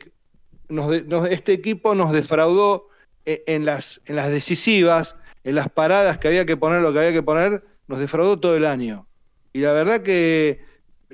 [0.69, 2.89] nos nos- este equipo nos defraudó
[3.25, 6.99] e- en las, en las decisivas, en las paradas que había que poner lo que
[6.99, 9.07] había que poner, nos defraudó todo el año.
[9.53, 10.61] Y la verdad que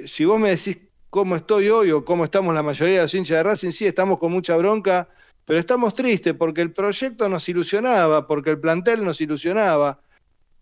[0.06, 0.78] si vos me decís
[1.10, 4.18] cómo estoy hoy o cómo estamos la mayoría de los hinchas de Racing, sí, estamos
[4.18, 5.06] con mucha bronca,
[5.44, 10.00] pero estamos tristes porque el proyecto nos ilusionaba, porque el plantel nos ilusionaba.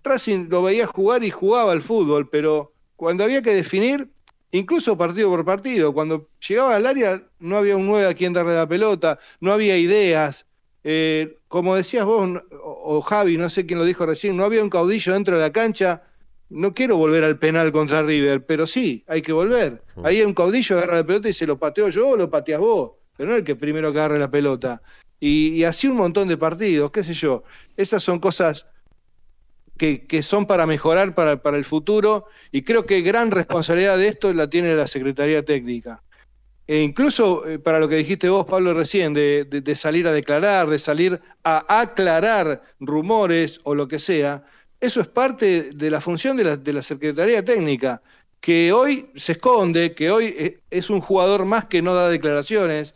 [0.02, 4.10] Racing lo veía jugar y jugaba al fútbol, pero cuando había que definir,
[4.50, 8.56] incluso partido por partido, cuando llegaba al área no había un 9 a quien darle
[8.56, 10.44] la pelota, no había ideas.
[10.82, 12.28] Eh, como decías vos,
[12.62, 15.42] o, o Javi, no sé quién lo dijo recién, no había un caudillo dentro de
[15.42, 16.02] la cancha.
[16.48, 19.84] No quiero volver al penal contra River, pero sí, hay que volver.
[20.02, 22.60] Ahí hay un caudillo, agarra la pelota y se lo pateo yo o lo pateas
[22.60, 24.82] vos, pero no el que primero que agarre la pelota.
[25.20, 27.44] Y, y así un montón de partidos, qué sé yo.
[27.76, 28.66] Esas son cosas
[29.76, 34.08] que, que son para mejorar para, para el futuro y creo que gran responsabilidad de
[34.08, 36.02] esto la tiene la Secretaría Técnica.
[36.70, 40.78] E incluso eh, para lo que dijiste vos, Pablo, recién, de, salir a declarar, de
[40.78, 44.44] salir a aclarar rumores o lo que sea,
[44.78, 48.00] eso es parte de la función de la, de la Secretaría Técnica,
[48.38, 52.94] que hoy se esconde, que hoy eh, es un jugador más que no da declaraciones.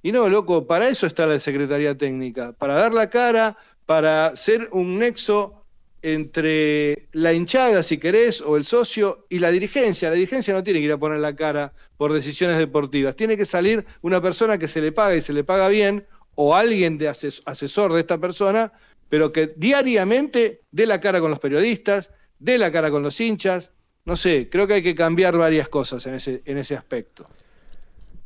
[0.00, 4.68] Y no, loco, para eso está la Secretaría Técnica, para dar la cara, para ser
[4.70, 5.57] un nexo
[6.02, 10.08] entre la hinchada, si querés, o el socio y la dirigencia.
[10.08, 13.16] La dirigencia no tiene que ir a poner la cara por decisiones deportivas.
[13.16, 16.54] Tiene que salir una persona que se le paga y se le paga bien, o
[16.54, 18.72] alguien de ases- asesor de esta persona,
[19.08, 23.70] pero que diariamente dé la cara con los periodistas, dé la cara con los hinchas.
[24.04, 27.28] No sé, creo que hay que cambiar varias cosas en ese, en ese aspecto.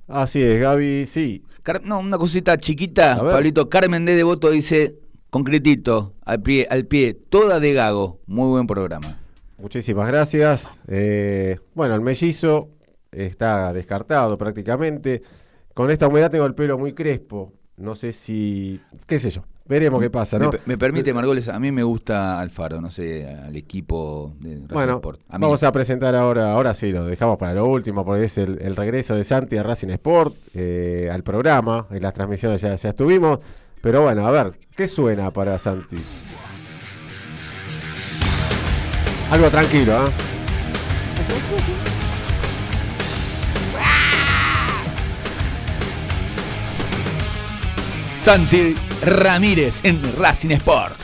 [0.08, 1.42] Así es, Gaby, sí.
[1.62, 3.16] Car- no, una cosita chiquita.
[3.18, 3.68] Pablito.
[3.70, 4.98] Carmen de Devoto dice,
[5.32, 8.20] concretito, al pie, al pie, toda de Gago.
[8.26, 9.18] Muy buen programa.
[9.56, 10.78] Muchísimas gracias.
[10.88, 12.68] Eh, bueno, el mellizo
[13.10, 15.22] está descartado prácticamente.
[15.72, 17.50] Con esta humedad tengo el pelo muy crespo.
[17.78, 18.78] No sé si.
[19.06, 19.42] qué sé yo.
[19.64, 20.50] Veremos qué pasa, ¿no?
[20.66, 24.94] me permite, Margoles, a mí me gusta Alfaro, no sé, al equipo de Racing Bueno,
[24.96, 25.20] Sport.
[25.28, 25.42] A mí.
[25.42, 28.76] vamos a presentar ahora, ahora sí, lo dejamos para lo último, porque es el, el
[28.76, 33.38] regreso de Santi a Racing Sport, eh, al programa, en las transmisiones ya, ya estuvimos,
[33.80, 35.96] pero bueno, a ver, ¿qué suena para Santi?
[39.30, 40.10] Algo tranquilo, ¿ah?
[48.22, 50.94] Santi Ramírez en Racing Sport.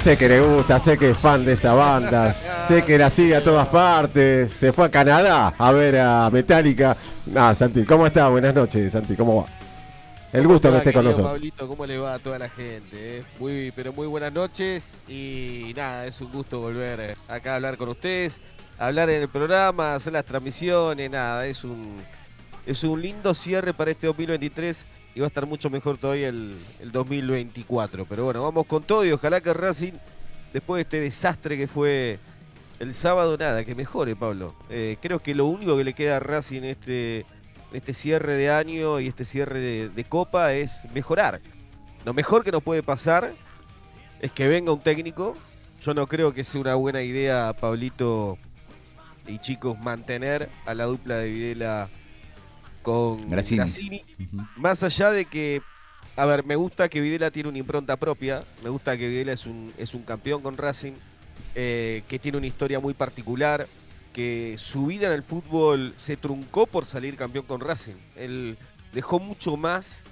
[0.00, 2.34] Sé que le gusta, sé que es fan de esa banda,
[2.66, 6.96] sé que la sigue a todas partes, se fue a Canadá a ver a Metallica.
[7.34, 8.28] Ah, Santi, ¿cómo está?
[8.28, 9.61] Buenas noches, Santi, ¿cómo va?
[10.32, 11.32] El gusto que esté con nosotros.
[11.32, 13.18] Pablito, ¿cómo le va a toda la gente?
[13.18, 13.22] eh?
[13.38, 17.90] Muy, pero muy buenas noches y nada, es un gusto volver acá a hablar con
[17.90, 18.40] ustedes,
[18.78, 21.98] hablar en el programa, hacer las transmisiones, nada, es un
[22.64, 26.56] es un lindo cierre para este 2023 y va a estar mucho mejor todavía el,
[26.80, 28.06] el 2024.
[28.06, 29.92] Pero bueno, vamos con todo y ojalá que Racing,
[30.52, 32.18] después de este desastre que fue
[32.78, 34.54] el sábado, nada, que mejore, Pablo.
[34.70, 37.26] Eh, creo que lo único que le queda a Racing este,
[37.72, 41.40] este cierre de año y este cierre de, de Copa es mejorar.
[42.04, 43.32] Lo mejor que nos puede pasar
[44.20, 45.34] es que venga un técnico.
[45.82, 48.38] Yo no creo que sea una buena idea, Pablito
[49.26, 51.88] y chicos, mantener a la dupla de Videla
[52.82, 54.04] con Grassini.
[54.56, 55.62] Más allá de que,
[56.16, 59.46] a ver, me gusta que Videla tiene una impronta propia, me gusta que Videla es
[59.46, 60.94] un, es un campeón con Racing,
[61.54, 63.66] eh, que tiene una historia muy particular,
[64.12, 67.96] que su vida en el fútbol se truncó por salir campeón con Racing.
[68.16, 68.58] Él
[68.92, 70.02] dejó mucho más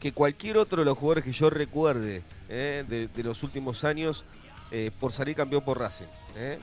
[0.00, 4.24] que cualquier otro de los jugadores que yo recuerde eh, de, los últimos años
[4.70, 6.06] eh, por salir campeón por Racing.
[6.36, 6.58] eh.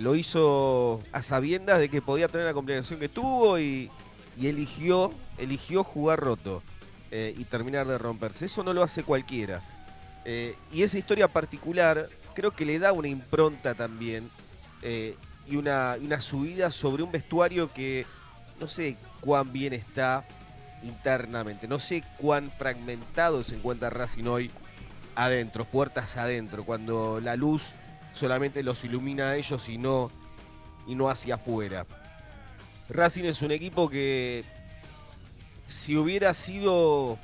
[0.00, 3.90] Lo hizo a sabiendas de que podía tener la complicación que tuvo y,
[4.40, 6.62] y eligió, eligió jugar roto
[7.12, 8.46] y terminar de romperse.
[8.46, 9.62] Eso no lo hace cualquiera.
[10.72, 14.30] Y esa historia particular creo que le da una impronta también
[15.46, 18.06] y una, una subida sobre un vestuario que
[18.60, 20.24] no sé cuán bien está
[20.82, 24.50] internamente, no sé cuán fragmentado se encuentra Racing hoy
[25.14, 27.72] adentro, puertas adentro, cuando la luz
[28.12, 30.10] solamente los ilumina a ellos y no,
[30.86, 31.86] y no hacia afuera.
[32.88, 34.44] Racing es un equipo que
[35.66, 37.18] si hubiera sido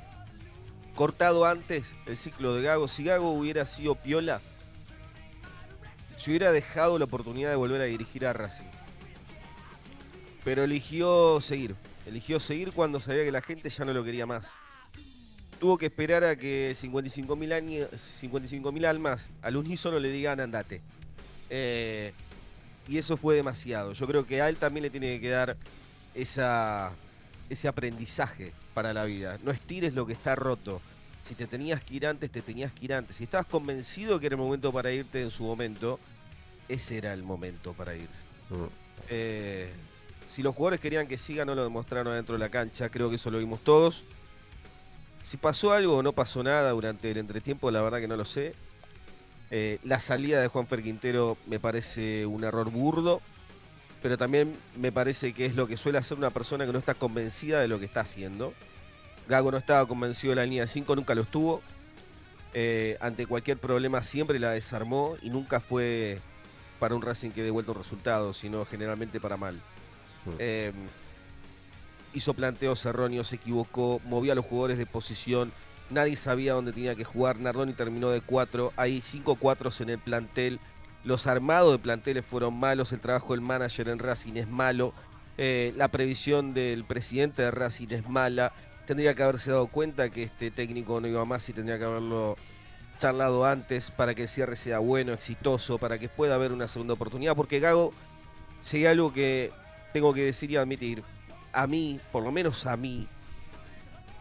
[0.95, 4.41] cortado antes el ciclo de Gago, si Gago hubiera sido piola,
[6.21, 8.65] se hubiera dejado la oportunidad de volver a dirigir a Racing.
[10.43, 14.51] Pero eligió seguir, eligió seguir cuando sabía que la gente ya no lo quería más.
[15.59, 20.81] Tuvo que esperar a que 55.000 años, 55.000 almas al unísono le digan andate.
[21.49, 22.13] Eh,
[22.87, 23.93] y eso fue demasiado.
[23.93, 25.57] Yo creo que a él también le tiene que quedar
[26.13, 26.91] esa,
[27.49, 29.39] ese aprendizaje para la vida.
[29.43, 30.81] No estires lo que está roto.
[31.23, 33.15] Si te tenías que ir antes, te tenías que ir antes.
[33.15, 35.99] Si estabas convencido que era el momento para irte en su momento,
[36.67, 38.23] ese era el momento para irse.
[38.49, 38.65] Mm.
[39.09, 39.69] Eh,
[40.29, 42.89] si los jugadores querían que siga, no lo demostraron dentro de la cancha.
[42.89, 44.05] Creo que eso lo vimos todos.
[45.23, 48.25] Si pasó algo o no pasó nada durante el entretiempo, la verdad que no lo
[48.25, 48.55] sé.
[49.51, 53.21] Eh, la salida de Juan Fer Quintero me parece un error burdo,
[54.01, 56.93] pero también me parece que es lo que suele hacer una persona que no está
[56.93, 58.53] convencida de lo que está haciendo.
[59.27, 61.61] Gago no estaba convencido de la línea 5, nunca lo estuvo.
[62.53, 66.19] Eh, ante cualquier problema siempre la desarmó y nunca fue
[66.81, 69.53] para un Racing que dé vuelta un resultado, sino generalmente para mal.
[70.25, 70.29] Mm.
[70.39, 70.71] Eh,
[72.15, 75.51] hizo planteos erróneos, se equivocó, movía a los jugadores de posición,
[75.91, 79.99] nadie sabía dónde tenía que jugar, Nardoni terminó de 4, hay 5 cuatros en el
[79.99, 80.59] plantel,
[81.03, 84.91] los armados de planteles fueron malos, el trabajo del manager en Racing es malo,
[85.37, 88.53] eh, la previsión del presidente de Racing es mala,
[88.87, 92.37] tendría que haberse dado cuenta que este técnico no iba más y tendría que haberlo
[93.01, 96.93] charlado antes para que el cierre sea bueno, exitoso, para que pueda haber una segunda
[96.93, 97.93] oportunidad, porque Gago,
[98.61, 99.51] si hay algo que
[99.91, 101.03] tengo que decir y admitir,
[101.51, 103.07] a mí, por lo menos a mí,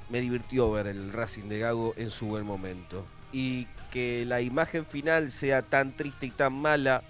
[0.09, 3.05] me divirtió ver el Racing de Gago en su buen momento.
[3.33, 7.03] Y que la imagen final sea tan triste y tan mala,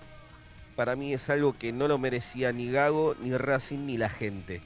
[0.74, 4.60] para mí es algo que no lo merecía ni Gago, ni Racing, ni la gente.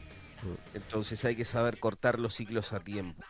[0.72, 3.22] Entonces hay que saber cortar los ciclos a tiempo.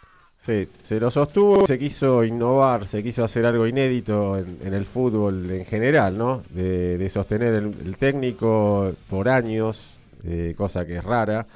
[0.44, 5.50] Sí, se lo sostuvo, se quiso innovar, se quiso hacer algo inédito en, el fútbol
[5.50, 6.42] en general, ¿no?
[6.50, 11.46] De, de sostener el, técnico por años, eh, cosa que es rara.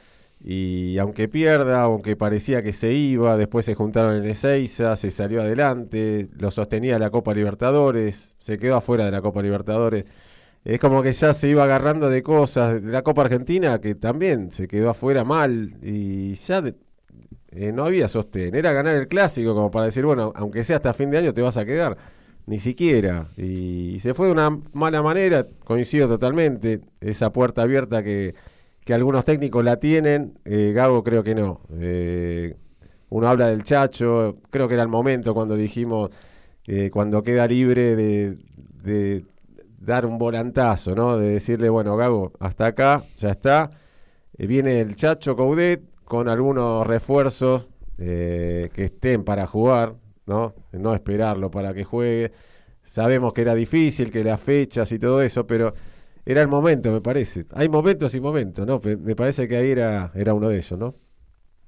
[0.43, 5.43] Y aunque pierda, aunque parecía que se iba, después se juntaron en Ezeiza, se salió
[5.43, 10.07] adelante, lo sostenía la Copa Libertadores, se quedó afuera de la Copa Libertadores.
[10.64, 14.66] Es como que ya se iba agarrando de cosas la Copa Argentina, que también se
[14.66, 16.62] quedó afuera mal y ya
[17.51, 18.55] eh, no había sostén.
[18.55, 21.42] Era ganar el clásico, como para decir, bueno, aunque sea hasta fin de año te
[21.42, 21.96] vas a quedar.
[22.46, 23.28] Ni siquiera.
[23.36, 26.80] Y se fue de una mala manera, coincido totalmente.
[27.01, 28.34] Esa puerta abierta que,
[28.88, 31.61] que algunos técnicos la tienen, eh, Gago creo que no.
[31.78, 32.57] Eh,
[33.11, 36.11] uno habla del Chacho, creo que era el momento cuando dijimos,
[36.66, 39.24] eh, cuando queda libre de,
[39.78, 41.18] dar un volantazo, ¿no?
[41.18, 43.70] De decirle, bueno, Gago, hasta acá, ya está.
[44.38, 49.94] Viene el Chacho Coudet con algunos refuerzos eh, que estén para jugar,
[50.26, 50.54] ¿no?
[50.72, 52.32] No esperarlo para que juegue.
[52.82, 55.74] Sabemos que era difícil, que las fechas y todo eso, pero
[56.24, 57.44] era el momento, me parece.
[57.52, 58.80] Hay momentos y momentos, ¿no?
[58.80, 60.94] Me parece que ahí era, era uno de ellos, ¿no?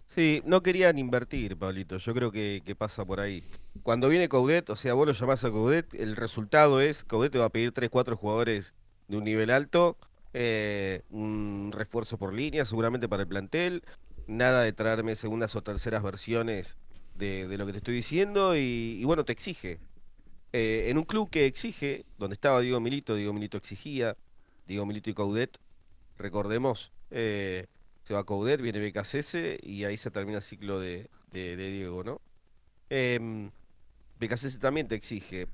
[0.07, 1.99] Sí, no querían invertir, Pablito.
[1.99, 3.45] Yo creo que, que pasa por ahí.
[3.83, 7.39] Cuando viene Coudet, o sea, vos lo llamás a Coudet, el resultado es, Coudet te
[7.39, 8.75] va a pedir 3, 4 jugadores
[9.07, 9.99] de un nivel alto,
[10.33, 13.83] eh, un refuerzo por línea, seguramente para el plantel,
[14.31, 16.77] nada de traerme segundas o terceras versiones
[17.15, 19.79] de, lo que te estoy diciendo y, bueno, te exige.
[20.53, 24.17] Eh, en un club que exige, donde estaba Diego Milito, Diego Milito exigía,
[24.67, 25.59] Diego Milito y Coudet,
[26.17, 27.67] recordemos, eh,
[28.03, 32.21] se va Coudet, viene BKCS y ahí se termina el ciclo de, Diego, ¿no?
[32.89, 33.51] Eh,
[34.61, 35.47] también te exige.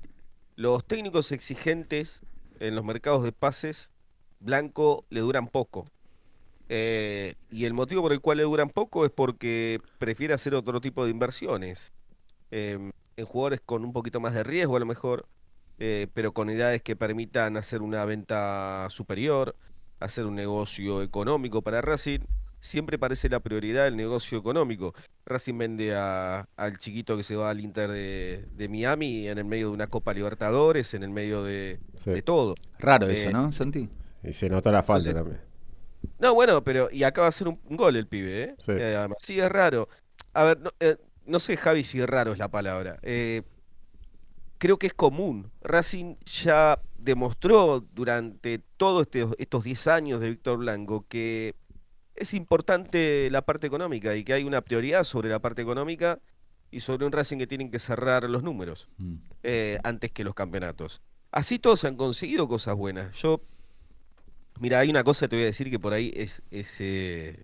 [0.55, 2.21] Los técnicos exigentes
[2.59, 3.91] en los mercados de pases,
[4.39, 5.85] blanco le duran poco.
[6.69, 10.81] Eh, y el motivo por el cual le duran poco es porque prefiere hacer otro
[10.81, 11.93] tipo de inversiones.
[12.51, 15.25] Eh, en jugadores con un poquito más de riesgo a lo mejor,
[15.79, 19.55] eh, pero con edades que permitan hacer una venta superior,
[19.99, 22.19] hacer un negocio económico para Racing.
[22.59, 24.93] Siempre parece la prioridad el negocio económico.
[25.25, 29.45] Racing vende a- al chiquito que se va al Inter de, de Miami en el
[29.45, 32.11] medio de una Copa Libertadores, en el medio de, Sí.
[32.11, 32.55] de todo.
[32.79, 33.89] Raro Eh, eso, ¿no, Santi?
[34.23, 35.47] Y se notó la falta Entonces, también.
[36.19, 38.55] No, bueno, pero y acaba de hacer un, un gol el pibe, ¿eh?
[38.59, 38.71] Sí.
[38.71, 39.87] Eh, además, sí, es raro.
[40.33, 42.97] A ver, no, eh, no sé, Javi, si raro es la palabra.
[43.03, 43.43] Eh,
[44.57, 45.51] creo que es común.
[45.61, 51.55] Racing ya demostró durante todos este- estos 10 años de Víctor Blanco que
[52.15, 56.19] es importante la parte económica y que hay una prioridad sobre la parte económica
[56.71, 59.15] y sobre un Racing que tienen que cerrar los números Mm.
[59.43, 61.01] eh, antes que los campeonatos.
[61.31, 63.15] Así todos han conseguido cosas buenas.
[63.21, 63.41] Yo,
[64.59, 67.43] mira, hay una cosa que te voy a decir que por ahí es, es, eh,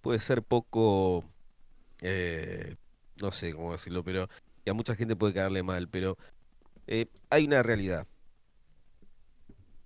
[0.00, 1.24] puede ser poco,
[2.02, 2.76] eh,
[3.20, 4.28] no sé cómo decirlo, pero
[4.64, 6.18] y a mucha gente puede caerle mal, pero
[6.86, 8.06] eh, hay una realidad.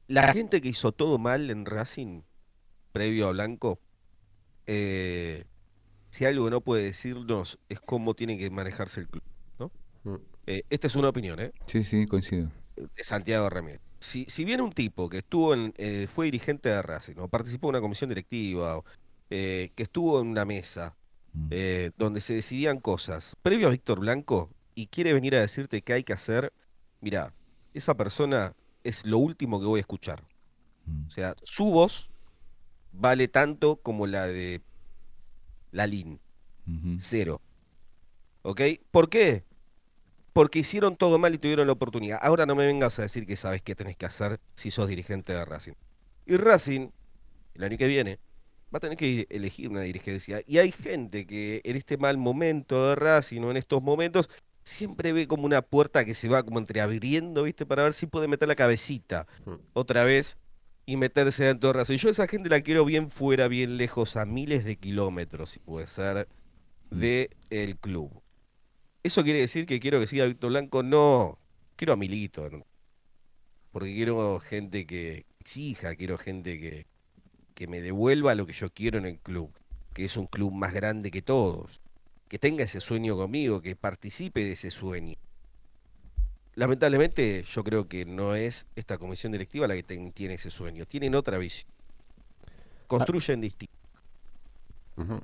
[0.09, 2.23] La gente que hizo todo mal en Racing,
[2.93, 3.81] previo a Blanco,
[4.67, 5.45] eh,
[6.11, 9.25] si algo no puede decirnos es cómo tiene que manejarse el club,
[9.59, 9.73] ¿no?
[10.05, 10.17] Mm.
[10.71, 11.53] Esta es una opinión, ¿eh?
[11.67, 12.51] Sí, sí, coincido.
[12.77, 13.81] de Santiago Ramírez.
[14.07, 17.67] Si, si viene un tipo que estuvo en, eh, fue dirigente de Racing, o participó
[17.67, 18.85] en una comisión directiva, o,
[19.31, 20.95] eh, que estuvo en una mesa
[21.33, 21.49] Mm.
[21.51, 25.93] eh, donde se decidían cosas, previo a Víctor Blanco, y quiere venir a decirte qué
[25.93, 26.53] hay que hacer,
[27.01, 27.35] mira,
[27.75, 28.55] esa persona
[28.85, 30.23] es lo último que voy a escuchar.
[30.87, 31.07] Mm.
[31.09, 32.09] O sea, su voz
[32.93, 34.63] vale tanto como la de
[35.73, 36.21] Lalín.
[36.67, 36.97] Ujú.
[37.01, 37.41] Cero.
[38.43, 38.61] ¿Ok?
[38.91, 39.45] ¿Por qué?
[40.37, 42.19] Porque hicieron todo mal y tuvieron la oportunidad.
[42.21, 45.33] Ahora no me vengas a decir que sabes qué tenés que hacer si sos dirigente
[45.33, 45.73] de Racing.
[46.27, 46.91] Y Racing,
[47.55, 48.19] el año que viene,
[48.73, 50.43] va a tener que elegir una dirigencia.
[50.47, 54.29] Y hay gente que en este mal momento de Racing o en estos momentos
[54.63, 57.65] siempre ve como una puerta que se va como entreabriendo, ¿viste?
[57.65, 59.55] Para ver si puede meter la cabecita Mm.
[59.73, 60.37] otra vez
[60.85, 61.97] y meterse dentro de Racing.
[61.97, 65.61] Yo a esa gente la quiero bien fuera, bien lejos, a miles de kilómetros, si
[65.61, 66.29] puede ser,
[66.91, 68.11] de el club.
[69.07, 70.83] ¿Eso quiere decir que quiero que siga Víctor Blanco?
[70.83, 71.39] No,
[71.77, 72.51] quiero a Milito.
[72.51, 72.67] ¿no?
[73.71, 76.87] Porque quiero gente que exija, quiero gente que,
[77.55, 79.53] que me devuelva lo que yo quiero en el club,
[79.95, 81.81] que es un club más grande que todos,
[82.29, 85.15] que tenga ese sueño conmigo, que participe de ese sueño.
[86.57, 90.85] Lamentablemente yo creo que no es esta comisión directiva la que ten- tiene ese sueño,
[90.85, 91.71] tienen otra visión.
[92.89, 93.75] Construyen distinto.
[94.97, 95.21] Ujú.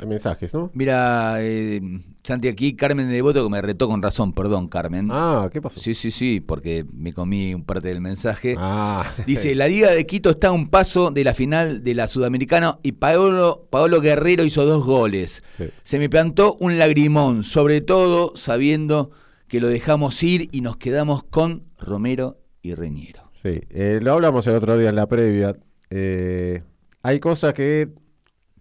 [0.00, 0.70] Hay mensajes, ¿no?
[0.74, 1.80] Mira, eh,
[2.22, 5.08] Santi, aquí Carmen de Devoto que me retó con razón, perdón, Carmen.
[5.10, 5.80] Ah, ¿qué pasó?
[5.80, 8.54] Sí, sí, sí, porque me comí un parte del mensaje.
[8.58, 12.06] Ah, Dice, la Liga de Quito está a un paso de la final de la
[12.06, 15.42] Sudamericana y Paolo, Paolo Guerrero hizo dos goles.
[15.56, 15.64] Sí.
[15.82, 19.10] Se me plantó un lagrimón, sobre todo sabiendo
[19.48, 23.30] que lo dejamos ir y nos quedamos con Romero y Reñero.
[23.42, 25.56] Sí, eh, lo hablamos el otro día en la previa.
[25.90, 26.62] Eh,
[27.02, 27.88] hay cosas que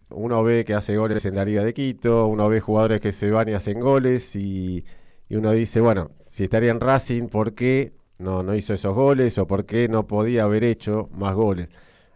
[0.09, 3.31] uno ve que hace goles en la Liga de Quito, uno ve jugadores que se
[3.31, 4.85] van y hacen goles y,
[5.29, 9.47] uno dice, bueno, si estaría en Racing, ¿por qué no, no hizo esos goles o
[9.47, 11.69] por qué no podía haber hecho más goles?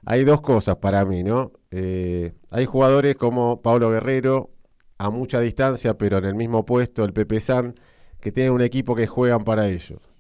[0.06, 1.52] Hay dos cosas para mí, ¿no?
[1.72, 4.52] Eh, hay jugadores como Pablo Guerrero,
[4.98, 7.76] a mucha distancia, pero en el mismo puesto, el Pepe San,
[8.20, 10.12] que tienen un equipo que juegan para ellos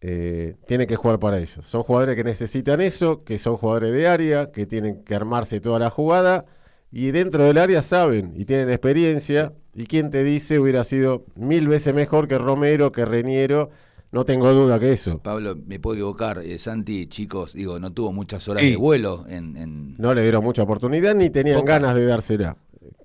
[0.00, 1.66] eh, tiene que jugar para ellos.
[1.66, 5.78] Son jugadores que necesitan eso, que son jugadores de área, que tienen que armarse toda
[5.78, 6.46] la jugada
[6.92, 9.52] y dentro del área saben y tienen experiencia.
[9.74, 13.70] ¿Y quién te dice hubiera sido mil veces mejor que Romero, que Reñero?
[14.12, 15.18] No tengo duda que eso.
[15.18, 18.70] Pablo, me puedo equivocar, eh, Santi, chicos, digo, no tuvo muchas horas Sí.
[18.70, 19.56] de vuelo en...
[19.56, 21.74] en- No le dieron mucha oportunidad ni tenían Poca.
[21.74, 22.56] ganas de dársela.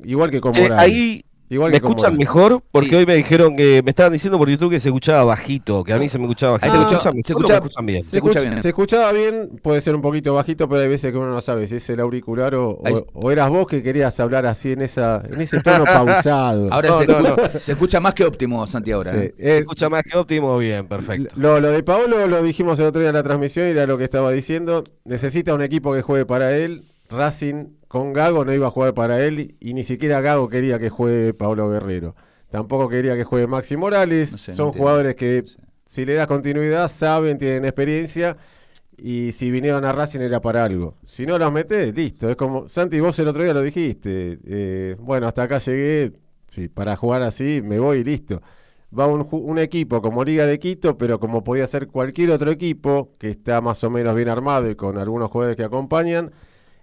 [0.04, 0.78] Igual que con Morales.
[0.80, 2.96] ahí Igual me escuchan mejor porque Sí.
[2.96, 6.00] hoy me dijeron que me estaban diciendo por YouTube que se escuchaba bajito, que a
[6.00, 6.66] mí se me escuchaba bajito.
[6.66, 8.04] Ahí te ¿Me escucha- escuchan se escucha- me escuchan bien?
[8.04, 8.62] se escucha escucha- bien.
[8.64, 11.68] se escuchaba bien, puede ser un poquito bajito, pero hay veces que uno no sabe
[11.68, 12.80] si es el auricular o,
[13.14, 15.84] o- eras vos que querías hablar así en esa en ese tono
[16.30, 16.74] pausado.
[16.74, 19.12] Ahora No, se, no, escu- se escucha más que óptimo, Santi, ahora.
[19.12, 19.18] Sí.
[19.18, 19.34] ¿eh?
[19.38, 21.36] Se Eh, escucha más que óptimo, bien, perfecto.
[21.38, 23.98] Lo, lo de Paolo lo dijimos el otro día en la transmisión y era lo
[24.00, 24.84] que estaba diciendo.
[25.04, 26.86] Necesita un equipo que juegue para él.
[27.10, 30.90] Racing con Gago no iba a jugar para él y ni siquiera Gago quería que
[30.90, 32.16] juegue Pablo Guerrero.
[32.50, 34.32] Tampoco quería que juegue Maxi Morales.
[34.32, 35.44] No sé, no Son jugadores que
[35.86, 38.38] si le das continuidad saben, tienen experiencia
[38.98, 40.96] y si vinieron a Racing era para algo.
[41.04, 42.30] Si no los metés, listo.
[42.30, 44.40] Es como, Santi, vos el otro día lo dijiste.
[44.46, 46.14] eh, bueno, hasta acá llegué.
[46.48, 48.42] Sí, para jugar así me voy y listo
[48.98, 53.12] va un, un equipo como Liga de Quito, pero como podía ser cualquier otro equipo
[53.18, 56.32] que está más o menos bien armado y con algunos jugadores que acompañan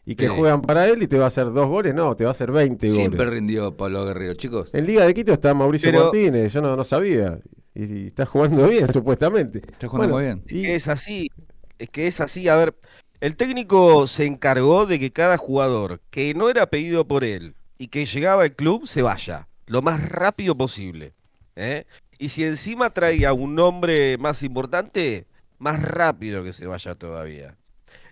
[0.04, 0.32] y que Sí.
[0.36, 2.50] juegan para él y te va a hacer dos goles, no, te va a hacer
[2.50, 3.34] 20 Siempre goles.
[3.34, 4.70] rindió Pablo Guerrero, chicos.
[4.72, 7.38] En Liga de Quito está Mauricio Pero- Martínez, yo no, no sabía.
[7.74, 9.58] Y, y está jugando bien, supuestamente.
[9.70, 10.42] Está jugando muy bien.
[10.48, 11.30] y- Es que es así,
[11.78, 12.48] es que es así.
[12.48, 12.74] A ver,
[13.20, 17.88] el técnico se encargó de que cada jugador que no era pedido por él y
[17.88, 21.12] que llegaba al club se vaya lo más rápido posible.
[21.56, 21.84] ¿eh?
[22.18, 25.26] Y si encima traía un nombre más importante,
[25.58, 27.56] más rápido que se vaya todavía.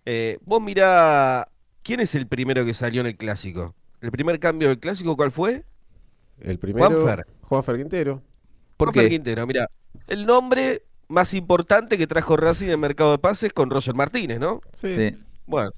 [0.07, 1.47] Eh, vos mirá,
[1.83, 3.75] ¿quién es el primero que salió en el clásico?
[4.01, 5.65] ¿El primer cambio del clásico cuál fue?
[6.41, 7.27] El primero, Juanfer.
[7.43, 8.23] Juanfer Quintero.
[8.77, 9.11] ¿Por Juanfer qué?
[9.11, 9.71] Quintero, mira,
[10.07, 14.39] el nombre más importante que trajo Racing en el mercado de pases con Roger Martínez,
[14.39, 14.61] ¿no?
[14.75, 14.95] Sí.
[14.95, 15.17] Sí.
[15.47, 15.73] Bueno,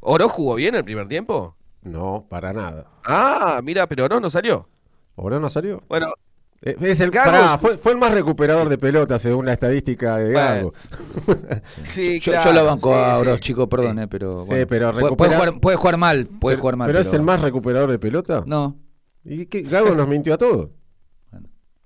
[0.00, 1.56] ¿Oro jugó bien el primer tiempo?
[1.82, 2.86] No, para nada.
[3.04, 4.68] Ah, mira, pero Oro no salió.
[5.16, 5.82] ¿Ahora no salió?
[5.88, 6.12] Bueno,
[6.62, 10.16] Es el, Gago pará, es- fue, fue el más recuperador de pelota según la estadística
[10.16, 10.72] de Gago.
[11.84, 13.20] sí, Yo, claro, yo lo banco sí, a sí.
[13.20, 14.40] Oroz, chico, perdón, eh, pero.
[14.42, 14.66] Sí, bueno.
[14.68, 16.86] pero puede, jugar, puede jugar mal, puede pero, jugar mal.
[16.86, 18.42] pero es el más recuperador de pelota.
[18.46, 18.76] No,
[19.24, 19.62] ¿Y qué?
[19.62, 20.70] Gago nos mintió a todos.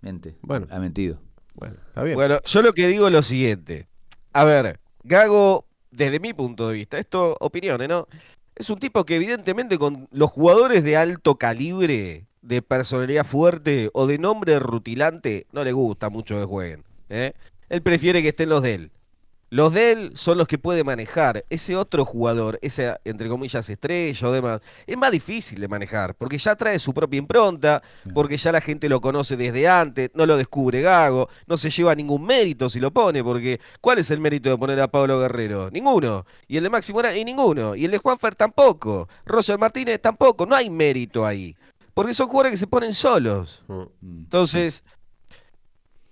[0.00, 0.36] mente.
[0.42, 0.66] Bueno.
[0.70, 1.18] Ha mentido.
[1.54, 2.16] Bueno, está bien.
[2.16, 3.88] Bueno, yo lo que digo es lo siguiente.
[4.32, 8.06] A ver, Gago, desde mi punto de vista, esto opiniones, ¿no?
[8.54, 14.06] Es un tipo que evidentemente con los jugadores de alto calibre, de personalidad fuerte o
[14.06, 16.84] de nombre rutilante, no le gusta mucho que jueguen.
[17.08, 17.32] ¿eh?
[17.68, 18.92] Él prefiere que estén los de él.
[19.52, 21.44] Los de él son los que puede manejar.
[21.50, 26.38] Ese otro jugador, ese, entre comillas, estrella o demás, es más difícil de manejar, porque
[26.38, 27.82] ya trae su propia impronta,
[28.14, 31.96] porque ya la gente lo conoce desde antes, no lo descubre Gago, no se lleva
[31.96, 35.68] ningún mérito si lo pone, porque ¿cuál es el mérito de poner a Pablo Guerrero?
[35.72, 36.26] Ninguno.
[36.46, 37.74] Y el de Máximo Morán, y ninguno.
[37.74, 39.08] Y el de Juanfer tampoco.
[39.26, 40.46] Roger Martínez tampoco.
[40.46, 41.56] No hay mérito ahí.
[41.94, 43.64] Porque son jugadores que se ponen solos.
[43.68, 43.82] Mm.
[44.02, 44.84] Entonces,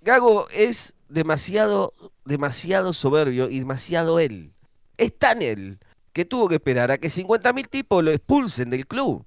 [0.00, 4.52] Gago es demasiado, demasiado soberbio y demasiado él.
[4.96, 5.78] Es tan él
[6.12, 9.24] que tuvo que esperar a que 50.000 tipos lo expulsen del club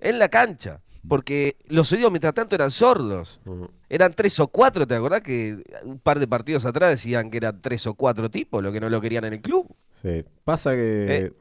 [0.00, 0.80] en la cancha.
[1.08, 3.40] Porque los oídos mientras tanto eran sordos.
[3.44, 3.64] Mm.
[3.88, 7.62] Eran tres o cuatro, ¿te acordás que un par de partidos atrás decían que eran
[7.62, 9.74] tres o cuatro tipos los que no lo querían en el club?
[10.02, 10.24] Sí.
[10.44, 11.32] Pasa que, Eh.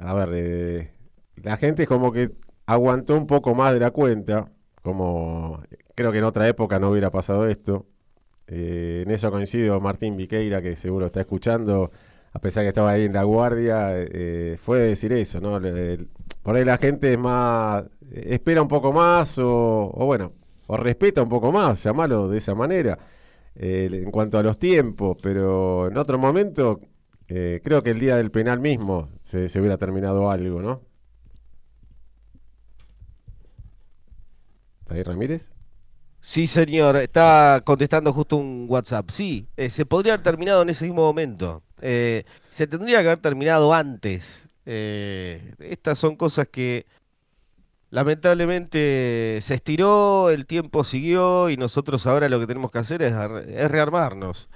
[0.00, 0.90] a ver, eh,
[1.36, 2.32] la gente como que
[2.66, 4.50] aguantó un poco más de la cuenta,
[4.82, 5.62] como
[5.94, 7.86] creo que en otra época no hubiera pasado esto.
[8.46, 11.90] Eh, en eso coincido Martín Viqueira, que seguro está escuchando,
[12.32, 15.60] a pesar que estaba ahí en la guardia, eh, fue decir eso, ¿no?
[16.42, 20.32] Por ahí la gente es más, espera un poco más o, o bueno,
[20.66, 22.98] o respeta un poco más, llamalo de esa manera,
[23.54, 26.80] eh, en cuanto a los tiempos, pero en otro momento
[27.26, 30.82] creo que el día del penal mismo se, se hubiera terminado algo, ¿no?
[34.84, 35.50] ¿Está ahí Ramírez?
[36.20, 39.10] Sí, señor, está contestando justo un WhatsApp.
[39.10, 41.62] Sí, eh, se podría haber terminado en ese mismo momento.
[41.82, 44.48] Eh, se tendría que haber terminado antes.
[44.66, 46.86] Eh, estas son cosas que
[47.90, 53.12] lamentablemente se estiró, el tiempo siguió y nosotros ahora lo que tenemos que hacer es,
[53.12, 54.48] ar- es rearmarnos.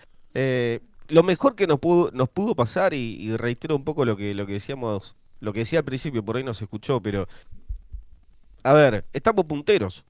[1.08, 4.54] Lo mejor que nos pudo, pasar, y, y reitero un poco lo que, lo que
[4.54, 7.26] decíamos, lo que decía al principio, por ahí no se escuchó, pero
[8.62, 10.04] a ver, estamos punteros.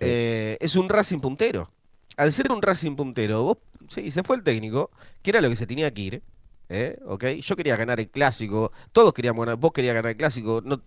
[0.00, 1.70] Eh, es un Racing puntero.
[2.16, 3.58] Al ser un Racing puntero, vos,
[3.88, 4.90] sí, se fue el técnico,
[5.22, 6.22] que era lo que se tenía que ir.
[6.68, 6.98] ¿eh?
[7.06, 7.24] ¿ok?
[7.40, 10.82] Yo quería ganar el clásico, todos queríamos ganar, vos querías ganar el clásico, no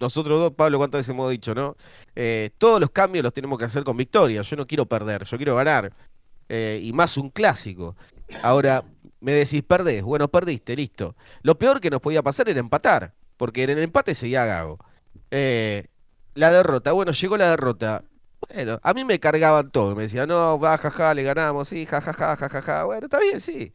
[0.00, 1.76] nosotros dos, Pablo, ¿cuántas veces hemos dicho, no?
[2.16, 4.42] Eh, todos los cambios los tenemos que hacer con victoria.
[4.42, 5.92] Yo no quiero perder, yo quiero ganar.
[6.48, 7.96] Y más un clásico.
[8.42, 8.84] Ahora,
[9.20, 10.02] me decís, perdés.
[10.02, 11.16] Bueno, perdiste, listo.
[11.42, 14.78] Lo peor que nos podía pasar era empatar, porque en el empate seguía Gago.
[15.30, 18.04] La derrota, bueno, llegó la derrota.
[18.52, 19.94] Bueno, a mí me cargaban todo.
[19.94, 22.84] Me decían, no, va, jaja, le ganamos, sí, jajaja, jajaja.
[22.84, 23.72] Bueno, está bien, sí.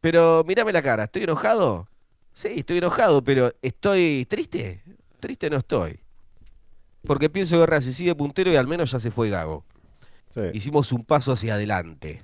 [0.00, 1.88] Pero mírame la cara, ¿estoy enojado?
[2.32, 4.82] Sí, estoy enojado, pero ¿estoy triste?
[5.20, 6.00] Triste no estoy.
[7.06, 9.64] Porque pienso que Racing sigue puntero y al menos ya se fue Gago.
[10.30, 10.40] Sí.
[10.54, 12.22] Hicimos un paso hacia adelante.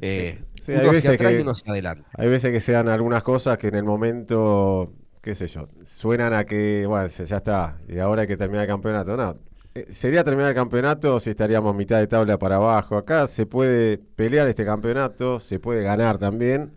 [0.00, 2.08] Eh, Sí, hay uno hacia veces atrás que- y uno hacia adelante.
[2.16, 4.92] Hay veces que se dan algunas cosas que en el momento,
[5.22, 8.68] qué sé yo, suenan a que, bueno, ya está, y ahora hay que terminar el
[8.68, 9.16] campeonato.
[9.16, 9.38] No,
[9.90, 12.96] sería terminar el campeonato si estaríamos mitad de tabla para abajo.
[12.96, 16.72] Acá se puede pelear este campeonato, se puede ganar también.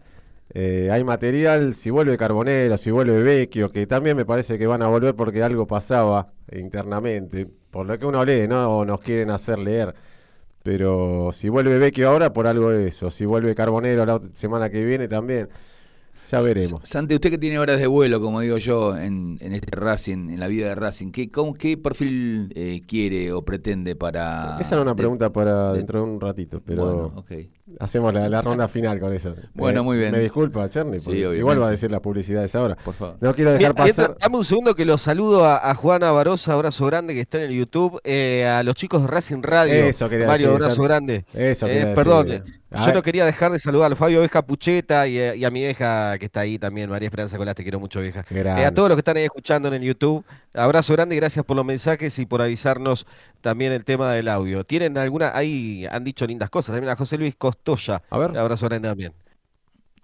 [0.53, 4.81] Eh, hay material, si vuelve Carbonero, si vuelve Vecchio, que también me parece que van
[4.81, 8.79] a volver porque algo pasaba internamente, por lo que uno lee, ¿no?
[8.79, 9.95] O nos quieren hacer leer.
[10.63, 13.09] Pero si vuelve Vecchio ahora, por algo de eso.
[13.09, 15.49] Si vuelve Carbonero la semana que viene también,
[16.31, 16.81] ya veremos.
[16.83, 20.39] Santi, usted que tiene horas de vuelo, como digo yo, en, en este Racing, en
[20.39, 24.57] la vida de Racing, ¿qué, cómo- qué perfil eh, quiere o pretende para...?
[24.59, 27.31] Esa era una de- pregunta para de- dentro de un ratito, pero Bueno, ok.
[27.79, 29.35] Hacemos la, la ronda final con eso.
[29.53, 30.11] Bueno, Eh, muy bien.
[30.11, 32.75] Me disculpa, Cherny, Sí, porque igual va a decir las publicidades ahora.
[32.75, 33.17] Por favor.
[33.21, 34.17] No quiero dejar Mira, pasar.
[34.19, 37.45] dame un segundo que los saludo a, a Juana Barosa, abrazo grande que está en
[37.51, 39.73] el YouTube, eh, a los chicos de Racing Radio.
[39.73, 41.25] Eso quería Mario, decir, abrazo grande.
[41.33, 42.43] Eso Eh, quería decir, perdón, eh.
[42.85, 45.59] yo no quería dejar de saludar a Fabio Oveja Pucheta y, a- y a mi
[45.61, 48.23] vieja que está ahí también, María Esperanza Colás, te quiero mucho, vieja.
[48.29, 51.43] Eh, a todos los que están ahí escuchando en el YouTube, abrazo grande y gracias
[51.45, 53.05] por los mensajes y por avisarnos
[53.41, 54.63] también el tema del audio.
[54.63, 55.31] ¿Tienen alguna?
[55.35, 56.73] Ahí han dicho lindas cosas.
[56.75, 58.01] También a José Luis Costoya.
[58.09, 58.37] A ver.
[58.37, 59.13] Abrazo grande también.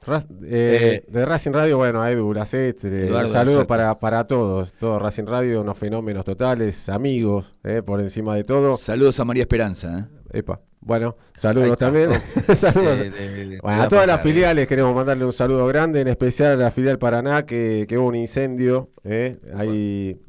[0.06, 1.12] Ra- eh, Eh.
[1.12, 5.26] de Racing Radio, bueno, a Edu Lacet, eh, un saludo para, para todos, todo Racing
[5.26, 8.76] Radio, unos fenómenos totales, amigos, eh, por encima de todo.
[8.78, 10.08] Saludos a María Esperanza.
[10.34, 10.38] ¿eh?
[10.40, 11.88] Epa, bueno, saludos está.
[11.88, 12.12] también.
[12.56, 13.00] saludos.
[13.00, 16.08] Eh, de- de- Bueno, de a todas las filiales queremos mandarle un saludo grande, en
[16.10, 18.92] especial a la filial Paraná, que, que hubo un incendio.
[19.04, 19.40] ¿eh?
[19.56, 20.22] Ahí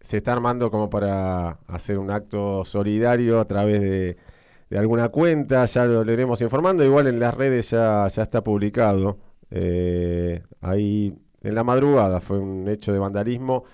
[0.00, 4.16] se está armando como para hacer un acto solidario a través de,
[4.70, 6.84] de alguna cuenta, ya lo, lo iremos informando.
[6.84, 9.18] Igual en las redes ya, ya está publicado.
[9.50, 13.64] Eh, ahí en la madrugada fue un hecho de vandalismo.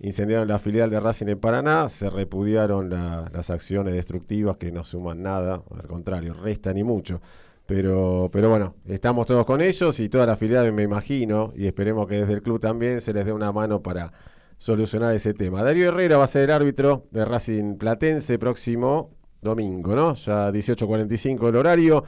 [0.00, 4.84] Incendiaron la filial de Racing en Paraná, se repudiaron la- las acciones destructivas que no
[4.84, 7.20] suman nada, al contrario, restan y mucho.
[7.66, 12.06] Pero, pero bueno, estamos todos con ellos y toda la filial me imagino, y esperemos
[12.06, 14.12] que desde el club también se les dé una mano para
[14.56, 15.64] solucionar ese tema.
[15.64, 19.10] Darío Herrera va a ser el árbitro de Racing Platense próximo
[19.40, 20.14] domingo, ¿no?
[20.14, 22.04] Ya 18.45 el horario.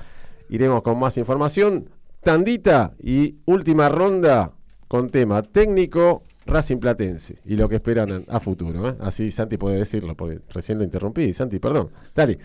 [0.48, 1.88] Iremos con más información.
[2.22, 4.52] Tandita y última ronda
[4.88, 8.88] con tema técnico Racing Platense y lo que esperan a, futuro.
[8.88, 8.96] ¿eh?
[9.00, 11.32] Así Santi puede decirlo, porque recién lo interrumpí.
[11.32, 11.90] Santi, perdón.
[12.14, 12.38] Dale.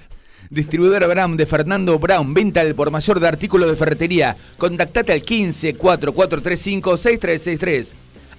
[0.50, 4.38] Distribuidora Brown de Fernando Brown, venta al por mayor de artículos de ferretería.
[4.58, 7.96] Contactate al 15 4435 6363.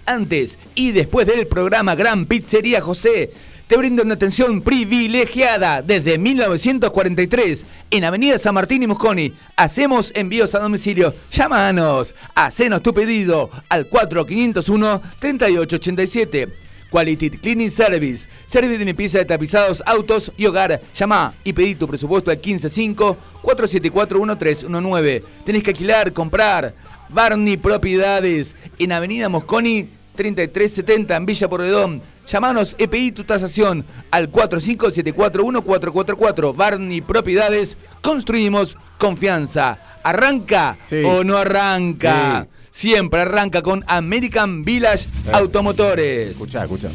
[0.06, 3.30] Antes y después del programa Gran Pizzería José,
[3.66, 9.34] te brinda una atención privilegiada desde 1943 en Avenida San Martín y Mosconi.
[9.56, 11.14] Hacemos envíos a domicilio.
[11.32, 16.48] Llámanos, hacenos tu pedido al 4501 3887.
[16.90, 18.28] Quality Cleaning Service.
[18.46, 20.80] Service de limpieza de tapizados, autos y hogar.
[20.94, 25.24] Llama y pedí tu presupuesto al 155-474-1319.
[25.44, 26.72] Tenés que alquilar, comprar.
[27.08, 28.54] Barney Propiedades.
[28.78, 32.02] En Avenida Mosconi 3370 en Villa Porredón.
[32.26, 36.54] Llamanos pedí tu tasación al 45741444.
[36.56, 37.76] Barney Propiedades.
[38.00, 39.78] Construimos confianza.
[40.02, 41.02] ¿Arranca Sí.
[41.04, 42.46] o no arranca?
[42.70, 42.88] Sí.
[42.88, 46.32] Siempre arranca con American Village Automotores.
[46.32, 46.88] Escuchá, escuchá.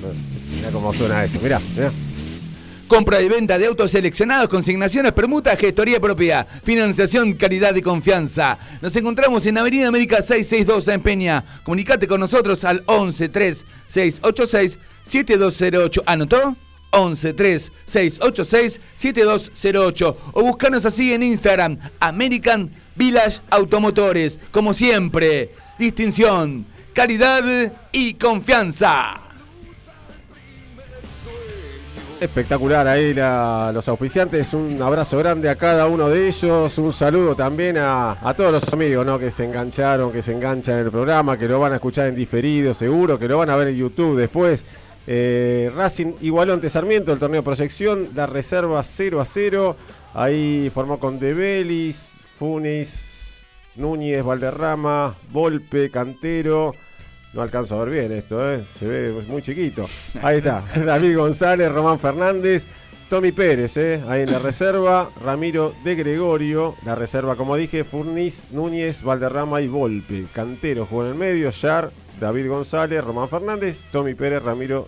[0.55, 1.39] Mira cómo suena eso.
[1.41, 1.91] Mirá, mirá.
[2.91, 8.57] Compra y venta de autos seleccionados, consignaciones, permutas, gestoría propia, financiación, calidad y confianza.
[8.81, 11.45] Nos encontramos en Avenida América 662 en Peña.
[11.63, 16.03] Comunicate con nosotros al 11 3 686 7208.
[16.05, 16.57] ¿Anotó?
[16.89, 24.37] 11 3 686 7208 o buscanos así en Instagram American Village Automotores.
[24.51, 29.20] Como siempre, distinción, calidad y confianza.
[32.21, 34.53] Espectacular ahí los auspiciantes.
[34.53, 36.77] Un abrazo grande a cada uno de ellos.
[36.77, 39.17] Un saludo también a, a todos los amigos ¿no?
[39.17, 42.15] que se engancharon, que se enganchan en el programa, que lo van a escuchar en
[42.15, 44.63] diferido, seguro, que lo van a ver en YouTube después.
[45.07, 48.09] Eh, Racing igualó ante Sarmiento el torneo proyección.
[48.13, 49.75] La reserva 0 a 0.
[50.13, 53.47] Ahí formó con De Belis, Funis,
[53.77, 56.75] Núñez, Valderrama, Volpe, Cantero.
[57.33, 58.65] No alcanzo a ver bien esto, ¿eh?
[58.67, 59.87] se ve muy chiquito.
[60.21, 62.65] Ahí está, David González, Román Fernández,
[63.09, 64.01] Tommy Pérez, ¿eh?
[64.07, 69.67] ahí en la reserva, Ramiro de Gregorio, la reserva como dije, Furniz, Núñez, Valderrama y
[69.67, 70.25] Volpe.
[70.33, 74.87] Cantero jugó en el medio, Yar, David González, Román Fernández, Tommy Pérez, Ramiro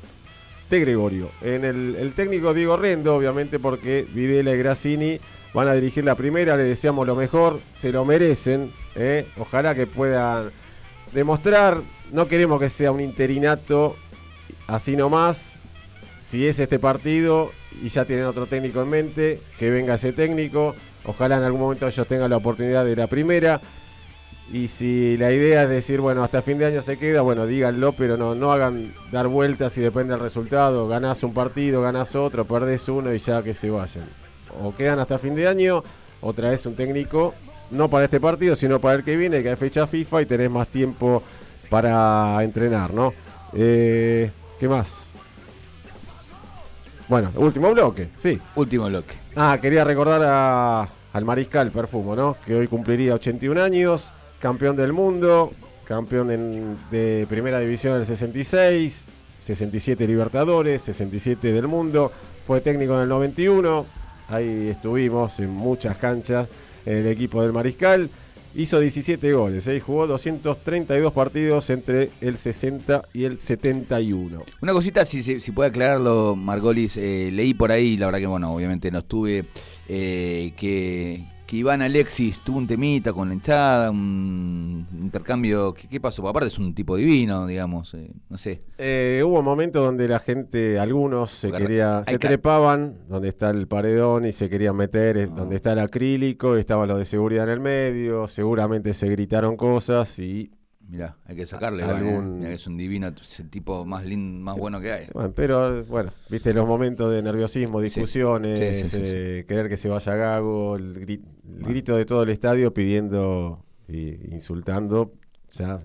[0.70, 1.32] de Gregorio.
[1.42, 5.20] En el, técnico Diego Rendo, obviamente porque Videla y Grassini
[5.54, 9.28] van a dirigir la primera, le deseamos lo mejor, se lo merecen, ¿eh?
[9.38, 10.52] ojalá que puedan
[11.14, 11.82] demostrar,
[12.14, 13.96] no queremos que sea un interinato
[14.68, 15.60] así nomás,
[16.16, 17.52] si es este partido
[17.82, 21.88] y ya tienen otro técnico en mente, que venga ese técnico, ojalá en algún momento
[21.88, 23.60] ellos tengan la oportunidad de la primera.
[24.52, 27.94] Y si la idea es decir, bueno, hasta fin de año se queda, bueno, díganlo,
[27.94, 30.88] pero no, no hagan dar vueltas y depende del resultado.
[30.88, 34.06] Ganás un partido, ganás otro, perdés uno y ya que se vayan.
[34.62, 35.84] O quedan hasta fin de año,
[36.22, 37.34] o traes un técnico,
[37.72, 40.52] no para este partido, sino para el que viene, que hay fecha FIFA y tenés
[40.52, 41.24] más tiempo
[41.74, 43.16] para entrenar, ¿no?
[43.52, 45.10] Eh, ¿Qué más?
[47.08, 48.40] Bueno, último bloque, sí.
[48.56, 49.16] Último bloque.
[49.36, 52.38] Ah, quería recordar a- al Mariscal Perfumo, ¿no?
[52.46, 55.52] Que hoy cumpliría 81 años, campeón del mundo,
[55.86, 59.06] campeón en- de Primera División del 66,
[59.40, 62.12] 67 Libertadores, 67 del mundo,
[62.46, 63.88] fue técnico en el 91,
[64.30, 66.48] ahí estuvimos en muchas canchas
[66.86, 68.12] en el equipo del Mariscal,
[68.56, 69.78] hizo 17 goles, ¿eh?
[69.78, 74.44] y jugó 232 partidos entre el 60 y el 71.
[74.62, 78.28] Una cosita, si, si, si puede aclararlo, Margolis, eh, leí por ahí, la verdad que,
[78.28, 79.46] bueno, obviamente no estuve,
[79.88, 85.74] eh, que, que Iván Alexis tuvo un temita con la hinchada, un intercambio.
[85.74, 86.28] ¿Qué, qué pasó?
[86.28, 88.64] Aparte es un tipo divino, digamos, eh, no sé.
[88.78, 93.68] Eh, hubo momentos donde la gente, algunos se Porque quería, se trepaban donde está el
[93.68, 97.50] paredón y se querían meter eh, donde está el acrílico, estaban los de seguridad en
[97.52, 100.52] el medio, seguramente se gritaron cosas y
[100.94, 101.88] Mirá, hay que sacarle, eh.
[101.88, 105.08] Algún- Mirá que es un divino, es el tipo más lindo, más bueno que hay.
[105.12, 109.78] Bueno, pero bueno, viste los momentos de nerviosismo, discusiones, Sí, sí, sí, eh, querer que
[109.78, 111.22] se vaya Gago, el, gri-
[111.58, 115.14] el grito de todo el estadio pidiendo y insultando,
[115.54, 115.80] ya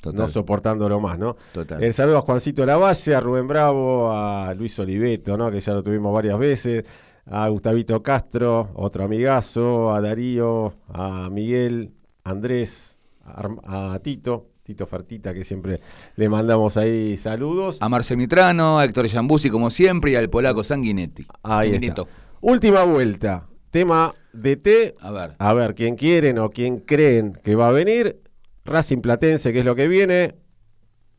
[0.00, 0.18] Total.
[0.18, 1.36] no soportándolo más, ¿no?
[1.52, 1.82] Total.
[1.82, 5.50] El saludo a Juancito Lavalle, a Rubén Bravo, a Luis Oliveto, ¿no?
[5.50, 6.84] Que ya lo tuvimos varias veces,
[7.26, 11.90] a Gustavito Castro, otro amigazo, a Darío, a Miguel,
[12.24, 15.78] Andrés, a Tito, Tito Fertita, que siempre
[16.16, 17.76] le mandamos ahí saludos.
[17.82, 21.26] A Marce Mitrano, a Héctor Giambuzzi, como siempre, y al polaco Sanguinetti.
[21.42, 22.04] Ahí está.
[22.40, 23.46] Última vuelta.
[23.70, 24.94] Tema de T.
[25.00, 25.32] A ver.
[25.36, 28.22] A ver quién quieren o quién creen que va a venir.
[28.64, 30.34] Racing Platense, que es lo que viene.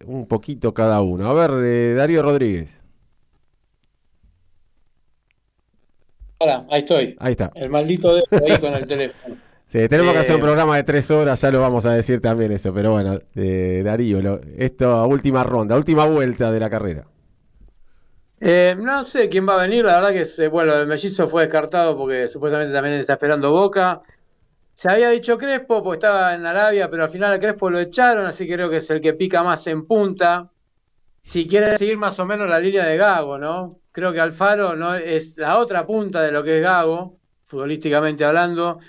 [0.04, 1.30] Un poquito cada uno.
[1.30, 2.82] A ver, eh, Darío Rodríguez.
[6.40, 7.16] Hola, ahí estoy.
[7.20, 7.52] Ahí está.
[7.54, 9.45] El maldito dedo ahí con el teléfono.
[9.68, 12.52] Sí, tenemos que hacer un programa de tres horas, ya lo vamos a decir también
[12.52, 12.74] eso.
[12.74, 17.06] Pero bueno, eh, Darío, lo- esto, última ronda, última vuelta de la carrera.
[18.40, 21.44] Eh, no sé quién va a venir, la verdad que se- bueno, el mellizo fue
[21.44, 24.02] descartado porque supuestamente también está esperando Boca.
[24.74, 28.26] Se había dicho Crespo porque estaba en Arabia, pero al final a Crespo lo echaron,
[28.28, 30.52] así que creo que es el que pica más en punta.
[31.24, 33.80] Si quieren seguir más o menos la línea de Gago, ¿no?
[33.92, 38.80] Creo que Alfaro no es la otra punta de lo que es Gago, futbolísticamente hablando.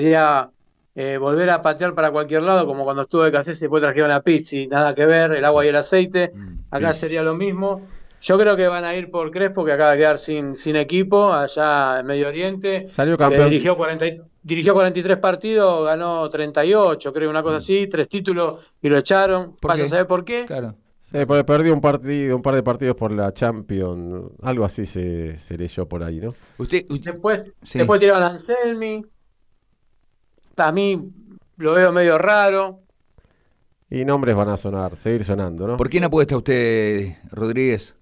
[0.00, 0.48] Sería
[0.94, 4.12] eh, volver a patear para cualquier lado, como cuando estuvo de Cassés y después trajeron
[4.12, 6.30] a Pizzi, nada que ver, el agua y el aceite.
[6.32, 7.00] Mm, Acá Pizzi.
[7.00, 7.82] sería lo mismo.
[8.22, 11.32] Yo creo que van a ir por Crespo, que acaba de quedar sin, sin equipo
[11.32, 12.86] allá en Medio Oriente.
[12.88, 13.50] Salió que campeón.
[13.50, 17.58] dirigió, 40 y- dirigió 43 partidos, ganó 38, creo, una cosa Mm.
[17.58, 19.56] así, tres títulos y lo echaron.
[19.60, 19.88] ¿Por ¿Vas a qué?
[19.88, 20.44] saber por qué?
[20.46, 20.76] Claro.
[21.00, 24.14] Sí, porque perdió un partido, un par de partidos por la Champions.
[24.42, 26.32] Algo así se, se leyó por ahí, ¿no?
[26.58, 27.78] Usted, usted- Después, Sí.
[27.78, 29.04] después tiraron a Anselmi.
[30.56, 31.10] A mí
[31.56, 32.80] lo veo medio raro.
[33.90, 35.76] Y nombres van a sonar, seguir sonando, ¿no?
[35.76, 37.96] ¿por quién apuesta usted, Rodríguez?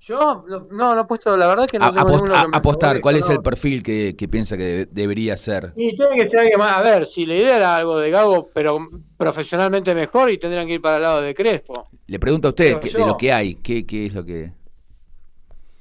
[0.00, 3.00] Yo no, no, no he puesto, la verdad que no A- tengo apost- a- apostar,
[3.00, 5.72] ¿cuál es el perfil que, que piensa que debe- debería ser?
[5.76, 6.78] Y tiene que ser alguien más.
[6.78, 8.78] A ver, si la idea era algo de Gago, pero
[9.18, 11.88] profesionalmente mejor, y tendrían que ir para el lado de Crespo.
[12.06, 12.98] Le pregunto a usted Creo que- yo.
[13.00, 14.52] de lo que hay, ¿qué, qué es lo que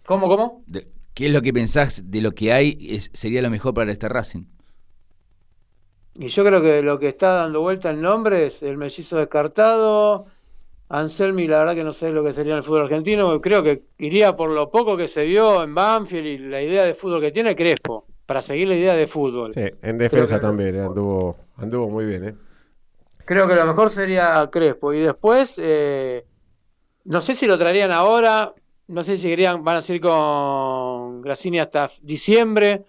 [0.05, 0.63] ¿Cómo, cómo?
[0.65, 3.91] de- qué es lo que pensás de lo que hay es, sería lo mejor para
[3.91, 4.43] este Racing?
[6.19, 10.25] Y yo creo que lo que está dando vuelta el nombre es el mellizo descartado.
[10.89, 13.39] Anselmi, la verdad que no sé lo que sería en el fútbol argentino.
[13.41, 16.93] Creo que iría por lo poco que se vio en Banfield y la idea de
[16.93, 19.53] fútbol que tiene Crespo, para seguir la idea de fútbol.
[19.53, 22.35] Sí, en defensa también, eh, anduvo, anduvo muy bien, ¿eh?
[23.25, 24.93] Creo que lo mejor sería Crespo.
[24.93, 26.25] Y después, eh,
[27.03, 28.53] no sé si lo traerían ahora,
[28.87, 32.85] no sé si querían, van a seguir con Grassini hasta diciembre,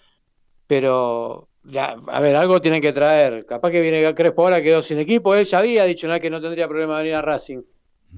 [0.69, 3.45] pero a ver, algo tienen que traer.
[3.45, 5.35] Capaz que viene Crespo ahora, quedó sin equipo.
[5.35, 6.19] Él ya había dicho ¿no?
[6.19, 7.63] que no tendría problema de venir a Racing.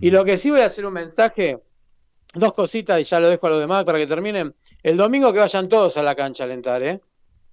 [0.01, 1.59] Y lo que sí voy a hacer un mensaje,
[2.35, 4.55] dos cositas y ya lo dejo a los demás para que terminen.
[4.83, 7.01] El domingo que vayan todos a la cancha a alentar, ¿eh?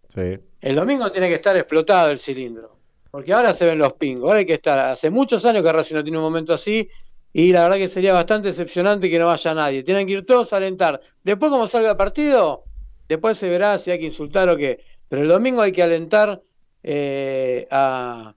[0.09, 0.37] Sí.
[0.61, 2.77] El domingo tiene que estar explotado el cilindro.
[3.09, 4.25] Porque ahora se ven los pingos.
[4.27, 4.77] Ahora hay que estar.
[4.77, 6.87] Hace muchos años que Racing no tiene un momento así.
[7.33, 9.83] Y la verdad que sería bastante decepcionante que no vaya nadie.
[9.83, 11.01] Tienen que ir todos a alentar.
[11.23, 12.63] Después, como salga el partido,
[13.07, 14.79] después se verá si hay que insultar o qué.
[15.09, 16.41] Pero el domingo hay que alentar
[16.83, 18.33] eh, a,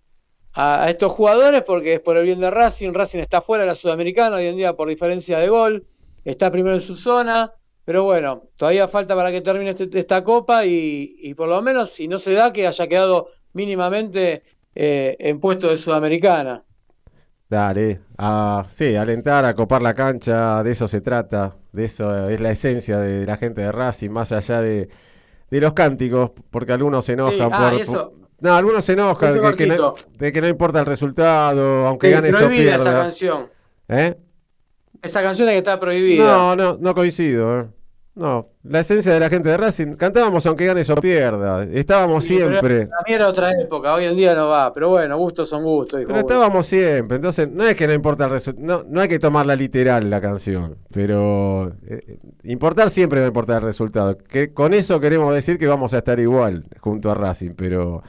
[0.89, 2.93] estos jugadores porque es por el bien de Racing.
[2.93, 5.87] Racing está fuera de la Sudamericana hoy en día por diferencia de gol.
[6.25, 7.53] Está primero en su zona.
[7.85, 11.91] Pero bueno, todavía falta para que termine este- esta copa y, y por lo menos,
[11.91, 14.43] si no se da, que haya quedado mínimamente
[14.75, 16.63] eh, en puesto de Sudamericana.
[17.49, 22.41] Dale, a, sí, alentar, a copar la cancha, de eso se trata, de eso es
[22.41, 24.89] la esencia de la gente de Racing, más allá de,
[25.51, 28.11] de los cánticos, porque algunos se enojan Sí, ah, por, y eso.
[28.11, 30.11] por- No, algunos se enojan de que, no, cortito.
[30.19, 33.03] de que no importa el resultado, aunque Sí, ganes o prohibida esa pierda.
[33.03, 33.49] canción.
[33.89, 34.17] ¿Eh?
[35.03, 36.25] Esa canción es que está prohibida.
[36.25, 37.61] No, no, no coincido.
[37.61, 37.67] ¿eh?
[38.21, 42.37] No, la esencia de la gente de Racing, cantábamos aunque ganes o pierda, estábamos Sí,
[42.37, 42.87] siempre.
[42.87, 44.71] Para mí era otra época, hoy en día no va.
[44.75, 46.01] Pero bueno, gustos son gustos.
[46.03, 46.09] hijo.
[46.09, 49.19] Pero estábamos siempre, entonces no es que no importa el resultado, no, no hay que
[49.19, 54.19] tomarla literal la canción, pero eh, importar siempre va a importar el resultado.
[54.19, 58.03] Que con eso queremos decir que vamos a estar igual junto a Racing, pero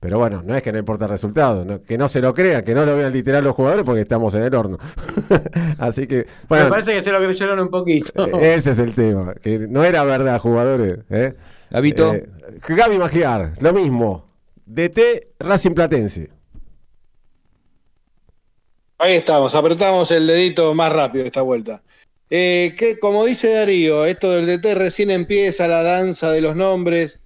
[0.00, 2.64] pero bueno, no es que no importa el resultado, no- que no se lo crean,
[2.64, 4.78] que no lo vean literal los jugadores porque estamos en el horno.
[5.78, 8.26] Así que, Me bueno, parece que se lo creyeron un poquito.
[8.40, 11.00] eh, ese es el tema, que no era verdad, jugadores.
[11.10, 11.34] ¿eh?
[11.70, 12.14] Gabito.
[12.14, 12.28] Eh,
[12.68, 14.26] Gaby Magiar, lo mismo.
[14.66, 16.30] DT Racing Platense.
[18.98, 21.82] Ahí estamos, apretamos el dedito más rápido esta vuelta.
[22.30, 27.20] Eh, que, como dice Darío, esto del DT recién empieza la danza de los nombres.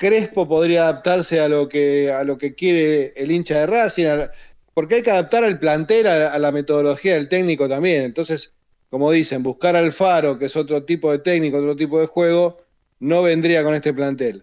[0.00, 4.30] Crespo podría adaptarse a lo que, a lo que quiere el hincha de Racing, a-
[4.72, 8.04] porque hay que adaptar al plantel a, a la metodología del técnico también.
[8.04, 8.52] Entonces,
[8.88, 12.58] como dicen, buscar al Faro, que es otro tipo de técnico, otro tipo de juego,
[12.98, 14.42] no vendría con este plantel.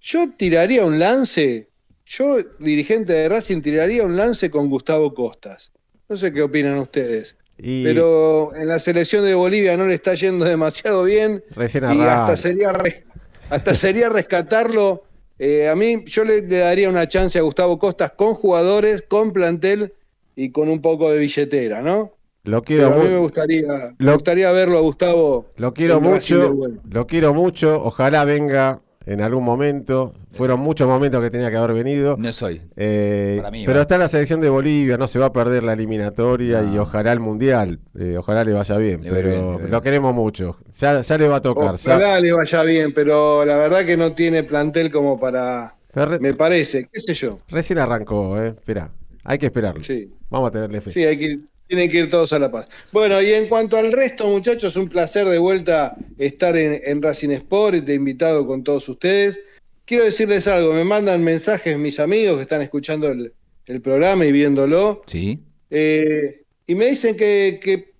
[0.00, 1.68] Yo tiraría un lance,
[2.06, 5.70] yo, dirigente de Racing, tiraría un lance con Gustavo Costas.
[6.08, 7.36] No sé qué opinan ustedes.
[7.60, 12.00] Y Pero en la selección de Bolivia no le está yendo demasiado bien recién y
[12.06, 13.02] hasta sería, res-
[13.50, 15.04] hasta sería rescatarlo.
[15.38, 19.32] Eh, a mí yo le, le daría una chance a Gustavo Costas con jugadores, con
[19.32, 19.94] plantel
[20.34, 22.12] y con un poco de billetera, ¿no?
[22.44, 25.46] Lo Pero quiero, a mí me gustaría, me gustaría verlo a Gustavo.
[25.56, 26.56] lo quiero mucho.
[26.88, 27.82] Lo quiero mucho.
[27.82, 28.80] Ojalá venga
[29.10, 30.12] en algún momento.
[30.32, 32.16] Fueron muchos momentos que tenía que haber venido.
[32.18, 32.60] No soy.
[32.76, 33.82] Eh, Para mí, pero va.
[33.82, 37.20] está la selección de Bolivia, no se va a perder la eliminatoria y ojalá el
[37.20, 37.80] mundial.
[37.98, 39.70] Eh, ojalá le vaya bien, Le pero bien, bien.
[39.70, 40.58] lo queremos mucho.
[40.78, 41.76] Ya, ya le va a tocar.
[41.76, 41.96] ya.
[41.96, 45.74] Ojalá le vaya bien, pero la verdad que no tiene plantel como para.
[45.94, 47.38] Re- Me parece, qué sé yo.
[47.48, 48.48] recién arrancó, eh.
[48.48, 48.90] Espera,
[49.24, 49.82] hay que esperarlo.
[49.82, 50.12] Sí.
[50.30, 50.92] Vamos a tenerle fe.
[50.92, 51.38] Sí, hay que
[51.68, 52.66] tienen que ir todos a La Paz.
[52.92, 57.30] Bueno, y en cuanto al resto, muchachos, un placer de vuelta estar en, en Racing
[57.30, 59.38] Sport y de invitado con todos ustedes.
[59.84, 63.32] Quiero decirles algo, me mandan mensajes mis amigos que están escuchando el,
[63.66, 65.40] el programa y viéndolo, Sí.
[65.70, 67.92] eh, y me dicen que, que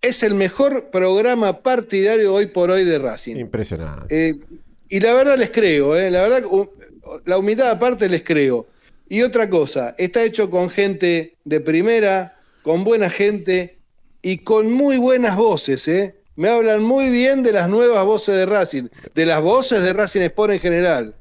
[0.00, 3.36] es el mejor programa partidario hoy por hoy de Racing.
[3.36, 4.28] Impresionante.
[4.30, 4.34] Eh,
[4.88, 6.42] y la verdad les creo, eh, la verdad,
[7.26, 8.66] la humildad aparte les creo.
[9.10, 12.37] Y otra cosa, está hecho con gente de primera,
[12.68, 13.78] con buena gente
[14.20, 16.16] y con muy buenas voces, ¿eh?
[16.36, 20.20] Me hablan muy bien de las nuevas voces de Racing, de las voces de Racing
[20.20, 21.14] Sport en general.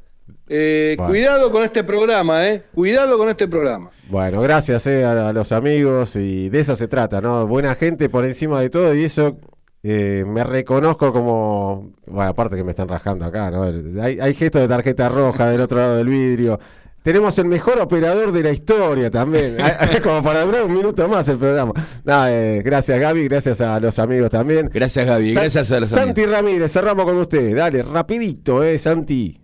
[0.50, 1.10] Eh, Bueno.
[1.10, 2.64] Cuidado con este programa, ¿eh?
[2.76, 3.92] Cuidado con este programa.
[4.10, 7.48] Bueno, gracias eh, a, a los amigos y de eso se trata, ¿no?
[7.48, 9.38] Buena gente por encima de todo y eso
[9.84, 13.64] eh, me reconozco como, bueno, aparte que me están rajando acá, ¿no?
[14.04, 16.60] Hay, hay gestos de tarjeta roja del otro lado del vidrio.
[17.08, 19.56] Tenemos el mejor operador de la historia también,
[20.04, 21.72] como para durar un minuto más el programa.
[22.06, 24.70] Eh, gracias Gaby, gracias a los amigos también.
[24.74, 29.40] Gracias, Gaby, Sa- gracias a los Santi Ramírez, cerramos con usted, dale, rapidito, eh, Santi.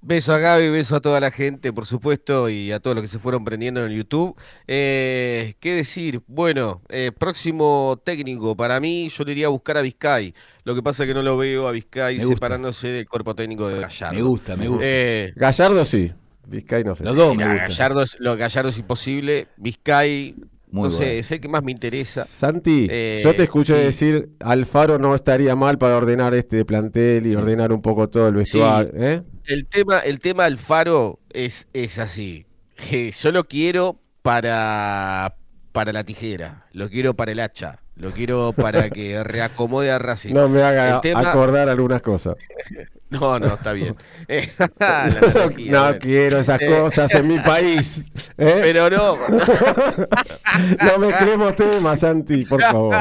[0.00, 3.08] Beso a Gaby, beso a toda la gente, por supuesto, y a todos los que
[3.08, 4.34] se fueron prendiendo en el YouTube.
[4.66, 6.22] Eh, ¿Qué decir?
[6.26, 10.32] Bueno, eh, próximo técnico, para mí, yo le iría a buscar a Vizcay.
[10.64, 13.82] Lo que pasa es que no lo veo a Vizcay separándose del cuerpo técnico de
[13.82, 14.14] Gallardo.
[14.14, 14.82] Me gusta, me gusta.
[14.86, 16.10] Eh, Gallardo sí,
[16.46, 17.04] Vizcay no sé.
[17.04, 17.44] Los dos sí, me.
[17.44, 19.48] Gallardo es, lo, Gallardo es imposible.
[19.56, 20.34] Vizcay,
[20.70, 21.12] Muy no sé, bueno.
[21.20, 22.24] es el que más me interesa.
[22.24, 23.80] Santi, Eh, yo te escuché sí.
[23.84, 27.36] decir Alfaro no estaría mal para ordenar este plantel y Sí.
[27.36, 28.90] ordenar un poco todo el vestuario.
[28.94, 29.22] ¿eh?
[29.44, 32.46] El tema, el tema Alfaro es, es así.
[32.90, 35.34] Eh, Yo lo quiero para,
[35.72, 40.34] para la tijera, lo quiero para el hacha, lo quiero para que reacomode a Racing.
[40.34, 42.34] No me haga tema- acordar algunas cosas.
[43.08, 43.96] No, no, está bien.
[44.28, 44.50] Eh,
[44.80, 45.98] analogía, no bueno.
[46.00, 46.66] quiero esas Eh.
[46.66, 48.10] cosas en mi país.
[48.36, 48.58] ¿eh?
[48.62, 49.16] Pero no,
[50.82, 52.94] no mezclemos temas, Santi, por favor.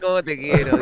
[0.00, 0.78] ¿cómo te quiero?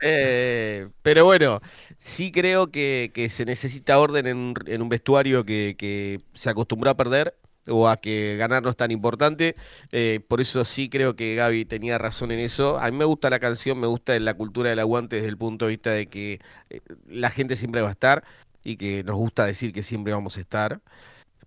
[0.00, 1.60] Eh, pero bueno,
[1.96, 6.50] sí creo que, que se necesita orden en, un- en un vestuario que, que se
[6.50, 7.34] acostumbró a perder
[7.68, 9.56] o a que ganar no es tan importante.
[9.92, 12.78] Eh, por eso sí creo que Gaby tenía razón en eso.
[12.78, 15.66] A mí me gusta la canción, me gusta la cultura del aguante desde el punto
[15.66, 16.40] de vista de que
[16.70, 18.24] eh, la gente siempre va a estar
[18.64, 20.80] y que nos gusta decir que siempre vamos a estar.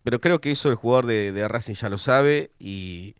[0.03, 3.13] Pero creo que eso el jugador de, de Racing ya lo sabe y,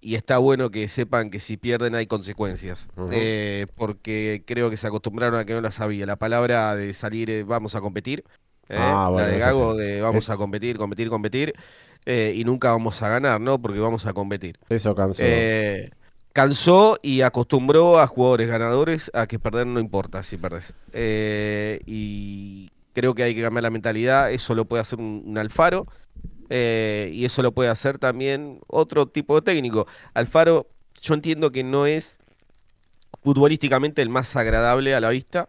[0.00, 2.88] y está bueno que sepan que si pierden hay consecuencias.
[3.12, 6.06] Eh, porque creo que se acostumbraron a que no la sabía.
[6.06, 8.24] La palabra de salir eh, vamos a competir.
[8.68, 9.80] eh, Ah, bueno, la de Gago sí.
[9.80, 11.54] de vamos Es- a competir, competir, competir.
[12.06, 13.60] Eh, y nunca vamos a ganar, ¿no?
[13.60, 14.58] Porque vamos a competir.
[14.68, 15.22] Eso cansó.
[15.24, 15.90] Eh,
[16.32, 20.74] cansó y acostumbró a jugadores ganadores a que perder no importa si perdés.
[20.92, 24.30] Eh, y creo que hay que cambiar la mentalidad.
[24.32, 25.86] Eso lo puede hacer un, un Alfaro.
[26.50, 29.86] y eso lo puede hacer también otro tipo de técnico.
[30.14, 30.66] Alfaro,
[31.02, 32.18] yo entiendo que no es
[33.22, 35.48] futbolísticamente el más agradable a la vista.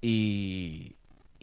[0.00, 0.95] y,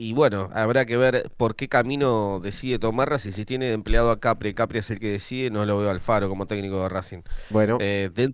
[0.10, 3.32] y bueno, habrá que ver por qué camino decide tomar Racing.
[3.32, 5.91] Si tiene de empleado a Capri, Capri es el que decide, no lo veo a
[5.91, 7.22] Alfaro como técnico de Racing.
[7.49, 8.34] bueno, Eh, de-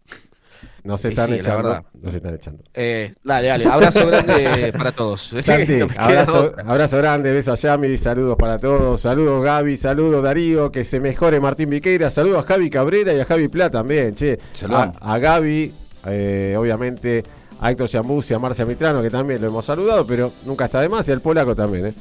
[0.84, 1.70] nos y están sí, echando.
[1.70, 1.84] verdad.
[2.02, 2.64] Nos están echando.
[2.74, 5.22] eh, dale, dale, abrazo grande para todos.
[5.44, 10.70] Santi, No abrazo, abrazo grande, beso a Yami, saludos para todos, saludos Gaby, saludos Darío,
[10.72, 14.38] que se mejore Martín Viqueira, saludos a Javi Cabrera y a Javi Pla también, che.
[14.70, 15.72] A, a Gaby,
[16.08, 17.24] eh, obviamente,
[17.60, 20.90] a Héctor Chambusi, a Marcia Mitrano, que también lo hemos saludado, pero nunca está de
[20.90, 21.94] más, y al polaco también, ¿eh?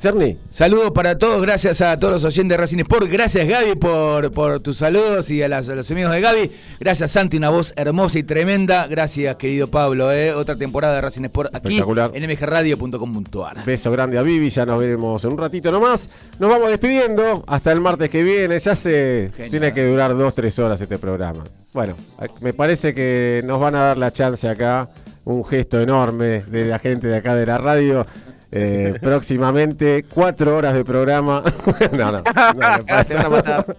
[0.00, 0.36] Cherny.
[0.50, 3.08] Saludos para todos, gracias a todos los oyentes de Racing Sport.
[3.10, 6.50] Gracias Gaby por, por tus saludos y a, las- a los amigos de Gaby.
[6.78, 8.86] Gracias Santi, una voz hermosa y tremenda.
[8.88, 10.32] Gracias querido Pablo, ¿eh?
[10.34, 11.78] otra temporada de Racing Sport aquí
[12.14, 13.64] en mgradio.com.ar.
[13.64, 16.08] Beso grande a Vivi, ya nos veremos en un ratito nomás.
[16.38, 18.58] Nos vamos despidiendo hasta el martes que viene.
[18.58, 19.50] Ya se Genial.
[19.50, 21.44] tiene que durar dos, tres horas este programa.
[21.72, 21.96] Bueno,
[22.42, 24.90] me parece que nos van a dar la chance acá.
[25.24, 28.06] Un gesto enorme de la gente de acá de la radio.
[28.52, 31.42] Eh, próximamente, cuatro horas de programa.
[31.92, 33.76] no, no, no, me Te van a matar.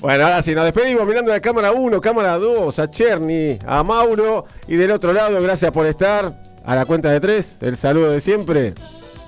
[0.00, 4.46] Bueno, ahora sí, nos despedimos mirando a cámara 1, cámara 2, a Cherny, a Mauro
[4.66, 6.50] y del otro lado, gracias por estar.
[6.62, 8.74] A la cuenta de tres, el saludo de siempre.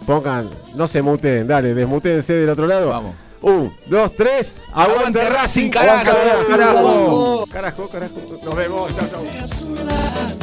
[0.06, 2.90] Pongan, no se muten, dale, desmutense del otro lado.
[2.90, 3.14] Vamos.
[3.40, 4.60] Un, dos, tres.
[4.72, 6.04] ¡Aguante, Aguante Racing, carajo!
[6.48, 7.44] carajo!
[7.50, 8.14] Carajo, carajo.
[8.44, 9.24] Nos vemos, chao, chao.
[9.42, 10.41] absurda